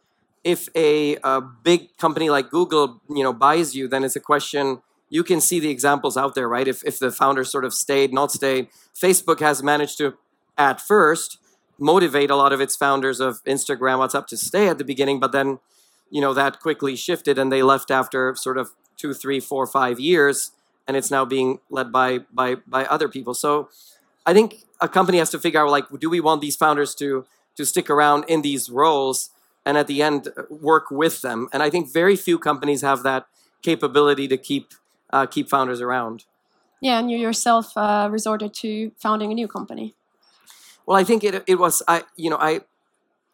if 0.44 0.68
a, 0.76 1.16
a 1.24 1.40
big 1.40 1.96
company 1.96 2.30
like 2.30 2.50
Google 2.50 3.00
you 3.08 3.22
know 3.22 3.32
buys 3.32 3.74
you, 3.74 3.88
then 3.88 4.04
it's 4.04 4.16
a 4.16 4.20
question 4.20 4.82
you 5.14 5.22
can 5.22 5.40
see 5.40 5.60
the 5.60 5.70
examples 5.70 6.16
out 6.16 6.34
there, 6.34 6.48
right? 6.48 6.66
If, 6.66 6.82
if 6.84 6.98
the 6.98 7.12
founder 7.12 7.44
sort 7.44 7.64
of 7.64 7.72
stayed, 7.72 8.12
not 8.12 8.32
stayed, 8.32 8.66
Facebook 8.94 9.38
has 9.38 9.62
managed 9.62 9.96
to, 9.98 10.14
at 10.58 10.80
first, 10.80 11.38
motivate 11.78 12.30
a 12.30 12.36
lot 12.36 12.52
of 12.52 12.60
its 12.60 12.76
founders 12.76 13.20
of 13.20 13.42
Instagram, 13.44 13.98
WhatsApp 13.98 14.26
to 14.28 14.36
stay 14.36 14.68
at 14.68 14.78
the 14.78 14.84
beginning, 14.84 15.20
but 15.20 15.32
then, 15.32 15.58
you 16.10 16.20
know, 16.20 16.34
that 16.34 16.60
quickly 16.60 16.96
shifted 16.96 17.38
and 17.38 17.50
they 17.50 17.62
left 17.62 17.90
after 17.90 18.34
sort 18.36 18.58
of 18.58 18.70
two, 18.96 19.12
three, 19.14 19.40
four, 19.40 19.66
five 19.66 19.98
years, 19.98 20.52
and 20.86 20.96
it's 20.96 21.10
now 21.10 21.24
being 21.24 21.60
led 21.70 21.90
by 21.90 22.18
by 22.32 22.56
by 22.66 22.84
other 22.86 23.08
people. 23.08 23.34
So, 23.34 23.68
I 24.26 24.32
think 24.32 24.64
a 24.80 24.88
company 24.88 25.18
has 25.18 25.30
to 25.30 25.38
figure 25.38 25.60
out 25.60 25.70
like, 25.70 25.84
do 25.98 26.08
we 26.08 26.20
want 26.20 26.40
these 26.40 26.56
founders 26.56 26.94
to 26.96 27.26
to 27.56 27.64
stick 27.64 27.90
around 27.90 28.24
in 28.28 28.42
these 28.42 28.70
roles 28.70 29.30
and 29.64 29.76
at 29.76 29.86
the 29.86 30.02
end 30.02 30.28
work 30.48 30.90
with 30.90 31.22
them? 31.22 31.48
And 31.52 31.62
I 31.62 31.70
think 31.70 31.92
very 31.92 32.16
few 32.16 32.38
companies 32.38 32.82
have 32.82 33.02
that 33.02 33.26
capability 33.62 34.28
to 34.28 34.36
keep 34.36 34.74
uh, 35.10 35.26
keep 35.26 35.48
founders 35.48 35.80
around. 35.80 36.24
Yeah, 36.80 36.98
and 36.98 37.10
you 37.10 37.16
yourself 37.16 37.76
uh, 37.76 38.08
resorted 38.10 38.52
to 38.54 38.92
founding 38.98 39.32
a 39.32 39.34
new 39.34 39.48
company. 39.48 39.94
Well, 40.86 40.96
I 40.98 41.04
think 41.04 41.24
it 41.24 41.42
it 41.46 41.58
was 41.58 41.82
I 41.88 42.02
you 42.16 42.30
know 42.30 42.36
I 42.38 42.60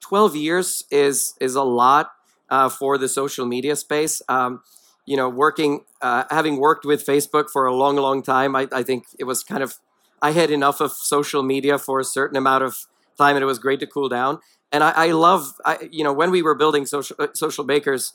twelve 0.01 0.37
years 0.37 0.85
is 0.91 1.35
is 1.41 1.55
a 1.55 1.63
lot 1.63 2.13
uh, 2.51 2.69
for 2.69 2.99
the 2.99 3.09
social 3.09 3.47
media 3.47 3.77
space. 3.77 4.23
Um, 4.29 4.63
you 5.07 5.17
know, 5.17 5.29
working 5.29 5.85
uh, 6.03 6.25
having 6.31 6.59
worked 6.59 6.85
with 6.87 7.05
Facebook 7.07 7.51
for 7.51 7.67
a 7.67 7.75
long, 7.75 7.97
long 7.97 8.23
time, 8.23 8.57
I, 8.57 8.69
I 8.73 8.83
think 8.85 9.07
it 9.19 9.25
was 9.25 9.45
kind 9.45 9.63
of 9.63 9.77
I 10.23 10.33
had 10.33 10.51
enough 10.51 10.81
of 10.81 10.93
social 10.93 11.43
media 11.43 11.79
for 11.79 12.01
a 12.01 12.05
certain 12.05 12.37
amount 12.37 12.65
of 12.65 12.77
time, 13.19 13.37
and 13.37 13.43
it 13.43 13.47
was 13.47 13.59
great 13.59 13.81
to 13.81 13.87
cool 13.87 14.09
down. 14.09 14.41
And 14.73 14.85
I, 14.85 14.93
I 14.93 15.13
love, 15.13 15.55
I, 15.65 15.89
you 15.91 16.05
know, 16.05 16.13
when 16.13 16.31
we 16.31 16.43
were 16.43 16.55
building 16.55 16.87
social 16.87 17.17
uh, 17.19 17.29
Socialbakers, 17.29 18.13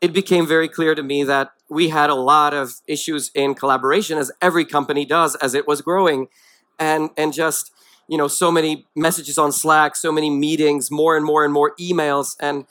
it 0.00 0.12
became 0.12 0.46
very 0.46 0.68
clear 0.68 0.94
to 0.94 1.02
me 1.02 1.24
that 1.24 1.52
we 1.68 1.88
had 1.90 2.10
a 2.10 2.14
lot 2.14 2.54
of 2.54 2.74
issues 2.86 3.30
in 3.34 3.54
collaboration 3.54 4.18
as 4.18 4.32
every 4.40 4.64
company 4.64 5.04
does 5.04 5.34
as 5.36 5.54
it 5.54 5.66
was 5.68 5.82
growing 5.82 6.28
and 6.78 7.10
and 7.16 7.32
just 7.32 7.72
you 8.10 8.18
know 8.18 8.28
so 8.28 8.52
many 8.52 8.86
messages 8.96 9.38
on 9.38 9.52
slack 9.52 9.96
so 9.96 10.12
many 10.12 10.30
meetings 10.30 10.90
more 10.90 11.16
and 11.16 11.24
more 11.24 11.44
and 11.44 11.54
more 11.54 11.74
emails 11.80 12.36
and 12.40 12.66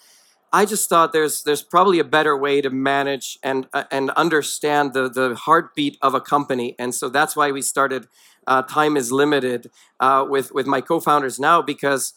i 0.54 0.66
just 0.66 0.90
thought 0.90 1.14
there's 1.14 1.44
there's 1.44 1.64
probably 1.64 2.00
a 2.00 2.04
better 2.04 2.38
way 2.38 2.62
to 2.62 2.70
manage 2.70 3.40
and 3.44 3.68
uh, 3.74 3.86
and 3.92 4.12
understand 4.12 4.94
the 4.94 5.10
the 5.10 5.36
heartbeat 5.36 5.98
of 6.02 6.14
a 6.16 6.22
company 6.22 6.76
and 6.80 6.96
so 6.96 7.10
that's 7.10 7.36
why 7.36 7.52
we 7.52 7.62
started 7.62 8.08
uh, 8.48 8.62
time 8.64 8.98
is 8.98 9.12
limited 9.12 9.72
uh, 10.00 10.26
with 10.28 10.52
with 10.54 10.68
my 10.68 10.82
co-founders 10.82 11.40
now 11.40 11.62
because 11.62 12.14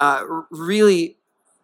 uh, 0.00 0.24
really 0.50 1.16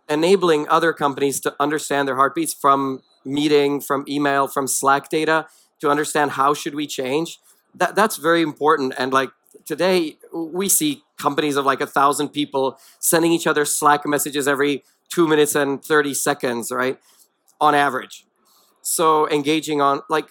enabling 0.09 0.69
other 0.69 0.93
companies 0.93 1.41
to 1.41 1.55
understand 1.61 2.09
their 2.09 2.17
heartbeats 2.17 2.55
from 2.55 3.03
meeting, 3.25 3.81
from 3.81 4.05
email, 4.09 4.49
from 4.49 4.67
Slack 4.67 5.11
data 5.11 5.47
to 5.81 5.91
understand 5.91 6.33
how 6.33 6.55
should 6.55 6.75
we 6.75 6.87
change. 6.87 7.39
That 7.75 7.95
that's 7.95 8.17
very 8.17 8.43
important. 8.43 8.95
And 8.99 9.13
like 9.13 9.31
today, 9.69 10.17
we 10.33 10.69
see 10.69 11.05
companies 11.19 11.57
of 11.57 11.67
like 11.67 11.81
a 11.81 11.87
thousand 11.87 12.31
people 12.31 12.79
sending 12.99 13.33
each 13.33 13.47
other 13.47 13.65
Slack 13.65 14.07
messages 14.07 14.49
every 14.49 14.83
two 15.09 15.29
minutes 15.29 15.55
and 15.55 15.85
thirty 15.85 16.15
seconds, 16.15 16.73
right? 16.73 16.99
On 17.61 17.75
average. 17.75 18.25
So 18.81 19.29
engaging 19.29 19.81
on 19.81 20.01
like 20.09 20.29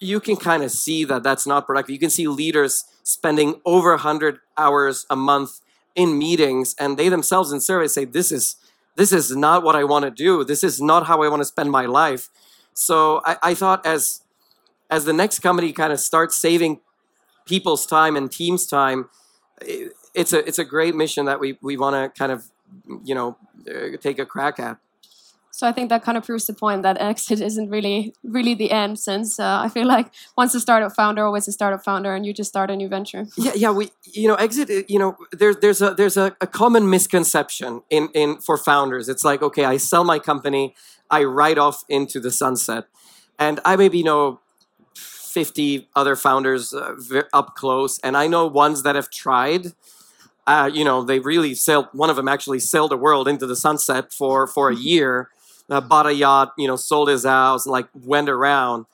you 0.00 0.20
can 0.20 0.36
kind 0.36 0.62
of 0.62 0.70
see 0.70 1.04
that 1.04 1.22
that's 1.22 1.46
not 1.46 1.66
productive. 1.66 1.90
You 1.90 1.98
can 1.98 2.10
see 2.10 2.28
leaders 2.28 2.84
spending 3.02 3.60
over 3.64 3.90
100 3.90 4.38
hours 4.56 5.06
a 5.10 5.16
month 5.16 5.60
in 5.94 6.18
meetings 6.18 6.74
and 6.78 6.96
they 6.96 7.08
themselves 7.08 7.50
in 7.50 7.60
surveys 7.60 7.92
say 7.92 8.04
this 8.04 8.30
is 8.30 8.56
this 8.96 9.12
is 9.12 9.34
not 9.34 9.62
what 9.62 9.76
I 9.76 9.84
want 9.84 10.04
to 10.04 10.10
do. 10.10 10.44
This 10.44 10.64
is 10.64 10.80
not 10.80 11.06
how 11.06 11.22
I 11.22 11.28
want 11.28 11.40
to 11.40 11.44
spend 11.44 11.70
my 11.70 11.86
life. 11.86 12.28
So 12.74 13.22
I, 13.24 13.36
I 13.42 13.54
thought 13.54 13.86
as 13.86 14.22
as 14.90 15.04
the 15.04 15.12
next 15.12 15.40
company 15.40 15.72
kind 15.72 15.92
of 15.92 16.00
starts 16.00 16.36
saving 16.36 16.80
people's 17.48 17.86
time 17.86 18.16
and 18.16 18.30
teams' 18.30 18.66
time, 18.66 19.08
it's 20.14 20.32
a 20.32 20.46
it's 20.46 20.58
a 20.58 20.64
great 20.64 20.94
mission 20.94 21.26
that 21.26 21.40
we 21.40 21.58
we 21.62 21.76
want 21.76 21.94
to 21.96 22.18
kind 22.18 22.32
of 22.32 22.50
you 23.04 23.14
know 23.14 23.36
uh, 23.68 23.96
take 24.00 24.18
a 24.18 24.26
crack 24.26 24.58
at. 24.60 24.78
So 25.50 25.66
I 25.66 25.72
think 25.72 25.88
that 25.88 26.04
kind 26.04 26.16
of 26.16 26.24
proves 26.24 26.46
the 26.46 26.52
point 26.52 26.82
that 26.84 27.00
exit 27.00 27.40
isn't 27.40 27.68
really 27.68 28.14
really 28.22 28.54
the 28.54 28.70
end, 28.70 28.98
since 28.98 29.40
uh, 29.40 29.60
I 29.64 29.68
feel 29.68 29.86
like 29.86 30.12
once 30.36 30.54
a 30.54 30.60
startup 30.60 30.94
founder, 30.94 31.24
always 31.24 31.48
a 31.48 31.52
startup 31.52 31.82
founder, 31.84 32.14
and 32.14 32.24
you 32.24 32.32
just 32.32 32.48
start 32.48 32.70
a 32.70 32.76
new 32.76 32.88
venture. 32.88 33.26
Yeah, 33.36 33.52
yeah. 33.56 33.70
We, 33.72 33.90
you 34.04 34.28
know, 34.28 34.36
exit. 34.36 34.88
You 34.88 34.98
know, 34.98 35.16
there's 35.32 35.56
there's 35.56 35.82
a 35.82 35.94
there's 35.94 36.16
a, 36.16 36.36
a 36.40 36.46
common 36.46 36.88
misconception 36.88 37.82
in 37.90 38.08
in 38.14 38.38
for 38.38 38.56
founders. 38.56 39.08
It's 39.08 39.24
like, 39.24 39.42
okay, 39.42 39.64
I 39.64 39.78
sell 39.78 40.04
my 40.04 40.20
company, 40.20 40.74
I 41.10 41.24
ride 41.24 41.58
off 41.58 41.84
into 41.88 42.20
the 42.20 42.30
sunset, 42.30 42.84
and 43.38 43.58
I 43.64 43.74
maybe 43.76 44.02
know 44.04 44.40
50 45.38 45.88
other 45.94 46.16
founders 46.16 46.74
uh, 46.74 46.96
up 47.32 47.54
close, 47.54 48.00
and 48.00 48.16
I 48.16 48.26
know 48.26 48.46
ones 48.48 48.82
that 48.82 48.96
have 48.96 49.08
tried. 49.08 49.72
Uh, 50.48 50.68
you 50.72 50.84
know, 50.84 51.04
they 51.04 51.20
really 51.20 51.54
sailed. 51.54 51.86
One 51.92 52.10
of 52.10 52.16
them 52.16 52.26
actually 52.26 52.58
sailed 52.58 52.90
the 52.90 52.96
world 52.96 53.28
into 53.28 53.46
the 53.46 53.54
sunset 53.54 54.12
for 54.12 54.48
for 54.48 54.68
a 54.68 54.74
year 54.74 55.28
uh, 55.70 55.80
bought 55.80 56.06
a 56.06 56.14
yacht, 56.14 56.54
you 56.58 56.66
know, 56.66 56.76
sold 56.76 57.08
his 57.08 57.24
house, 57.24 57.66
and 57.66 57.72
like 57.72 57.88
went 57.94 58.28
around. 58.28 58.86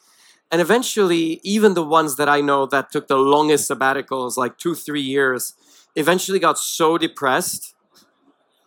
And 0.50 0.60
eventually, 0.60 1.40
even 1.42 1.72
the 1.72 1.84
ones 1.84 2.16
that 2.16 2.28
I 2.28 2.42
know 2.42 2.66
that 2.66 2.92
took 2.92 3.08
the 3.08 3.16
longest 3.16 3.70
sabbaticals, 3.70 4.36
like 4.36 4.58
two, 4.58 4.74
three 4.74 5.00
years, 5.00 5.54
eventually 5.96 6.38
got 6.38 6.58
so 6.58 6.98
depressed 6.98 7.74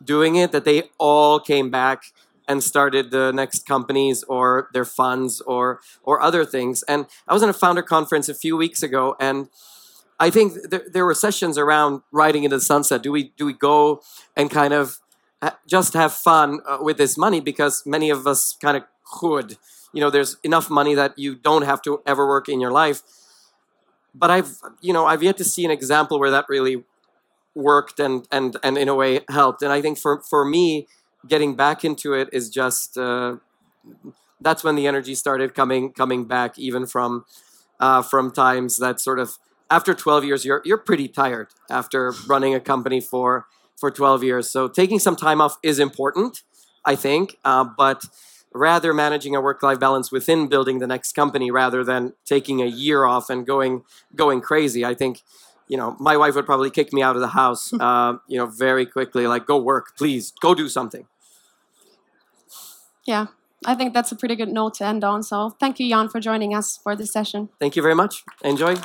doing 0.04 0.36
it 0.36 0.52
that 0.52 0.66
they 0.66 0.90
all 0.98 1.40
came 1.40 1.70
back 1.70 2.12
and 2.48 2.64
started 2.64 3.12
the 3.12 3.32
next 3.32 3.66
companies 3.66 4.24
or 4.24 4.70
their 4.74 4.86
funds 4.86 5.42
or 5.42 5.80
or 6.04 6.22
other 6.22 6.46
things. 6.46 6.84
And 6.84 7.06
I 7.28 7.34
was 7.34 7.44
in 7.44 7.50
a 7.50 7.54
founder 7.54 7.82
conference 7.82 8.30
a 8.30 8.36
few 8.36 8.56
weeks 8.58 8.84
ago, 8.84 9.16
and 9.20 9.50
I 10.20 10.30
think 10.30 10.54
there, 10.70 10.86
there 10.92 11.06
were 11.06 11.14
sessions 11.14 11.58
around 11.58 12.02
riding 12.12 12.44
into 12.44 12.58
the 12.58 12.62
sunset. 12.62 13.04
Do 13.04 13.12
we 13.12 13.34
do 13.38 13.46
we 13.46 13.54
go 13.54 14.02
and 14.36 14.50
kind 14.50 14.74
of 14.74 15.00
just 15.68 15.94
have 15.94 16.14
fun 16.14 16.62
uh, 16.68 16.80
with 16.82 16.98
this 16.98 17.18
money 17.18 17.40
because 17.40 17.86
many 17.86 18.10
of 18.10 18.26
us 18.26 18.58
kind 18.60 18.78
of 18.78 18.84
could. 19.06 19.58
You 19.94 20.02
know, 20.02 20.10
there's 20.10 20.38
enough 20.44 20.70
money 20.70 20.96
that 20.96 21.18
you 21.18 21.36
don't 21.36 21.64
have 21.64 21.82
to 21.84 22.02
ever 22.06 22.28
work 22.28 22.50
in 22.50 22.60
your 22.60 22.72
life. 22.72 23.02
But 24.14 24.32
I've, 24.32 24.58
you 24.82 24.94
know, 24.94 25.06
I've 25.06 25.22
yet 25.22 25.38
to 25.38 25.44
see 25.44 25.64
an 25.64 25.72
example 25.72 26.20
where 26.20 26.32
that 26.32 26.46
really 26.50 26.84
worked 27.54 28.00
and 28.00 28.28
and 28.32 28.58
and 28.64 28.78
in 28.78 28.90
a 28.90 28.96
way 28.96 29.22
helped. 29.30 29.62
And 29.62 29.72
I 29.72 29.82
think 29.82 29.98
for 29.98 30.22
for 30.22 30.44
me, 30.44 30.88
getting 31.28 31.56
back 31.56 31.86
into 31.86 32.14
it 32.14 32.30
is 32.32 32.50
just 32.50 32.98
uh, 32.98 33.38
that's 34.42 34.64
when 34.64 34.76
the 34.76 34.88
energy 34.88 35.16
started 35.16 35.56
coming 35.56 35.92
coming 35.94 36.26
back, 36.26 36.58
even 36.60 36.86
from 36.86 37.26
uh, 37.80 38.02
from 38.02 38.32
times 38.32 38.78
that 38.78 39.00
sort 39.00 39.20
of 39.20 39.38
after 39.70 39.94
12 39.94 40.24
years, 40.26 40.46
you're 40.46 40.62
you're 40.66 40.78
pretty 40.78 41.08
tired 41.08 41.50
after 41.70 42.14
running 42.28 42.56
a 42.56 42.60
company 42.60 43.02
for 43.02 43.48
for 43.78 43.92
12 43.92 44.24
years. 44.24 44.50
So 44.50 44.68
taking 44.68 45.00
some 45.00 45.16
time 45.16 45.40
off 45.42 45.58
is 45.62 45.80
important, 45.80 46.44
I 46.84 46.96
think, 46.96 47.38
uh, 47.46 47.64
but 47.64 48.06
rather 48.54 48.94
managing 48.94 49.36
a 49.36 49.42
work-life 49.42 49.80
balance 49.80 50.12
within 50.12 50.48
building 50.48 50.80
the 50.80 50.88
next 50.88 51.14
company 51.14 51.52
rather 51.52 51.84
than 51.84 52.14
taking 52.26 52.62
a 52.62 52.66
year 52.66 53.06
off 53.06 53.30
and 53.30 53.46
going 53.46 53.84
going 54.16 54.42
crazy. 54.42 54.86
I 54.86 54.94
think, 54.94 55.22
you 55.68 55.78
know, 55.78 55.96
my 56.00 56.18
wife 56.18 56.36
would 56.36 56.46
probably 56.46 56.70
kick 56.70 56.94
me 56.94 57.02
out 57.02 57.16
of 57.16 57.22
the 57.22 57.30
house, 57.30 57.74
uh, 57.80 58.18
you 58.28 58.38
know, 58.38 58.46
very 58.46 58.86
quickly. 58.86 59.28
Like, 59.28 59.46
go 59.46 59.58
work, 59.58 59.98
please, 59.98 60.32
go 60.42 60.54
do 60.56 60.70
something. 60.70 61.06
Yeah, 63.06 63.28
I 63.66 63.76
think 63.76 63.94
that's 63.94 64.12
a 64.12 64.16
pretty 64.16 64.36
good 64.36 64.50
note 64.50 64.76
to 64.76 64.86
end 64.86 65.04
on. 65.04 65.24
So 65.24 65.52
thank 65.60 65.80
you, 65.80 65.90
Jan, 65.90 66.10
for 66.10 66.20
joining 66.20 66.54
us 66.54 66.78
for 66.78 66.96
this 66.96 67.12
session. 67.12 67.50
Thank 67.60 67.76
you 67.76 67.82
very 67.82 67.96
much. 67.96 68.24
Enjoy. 68.44 68.76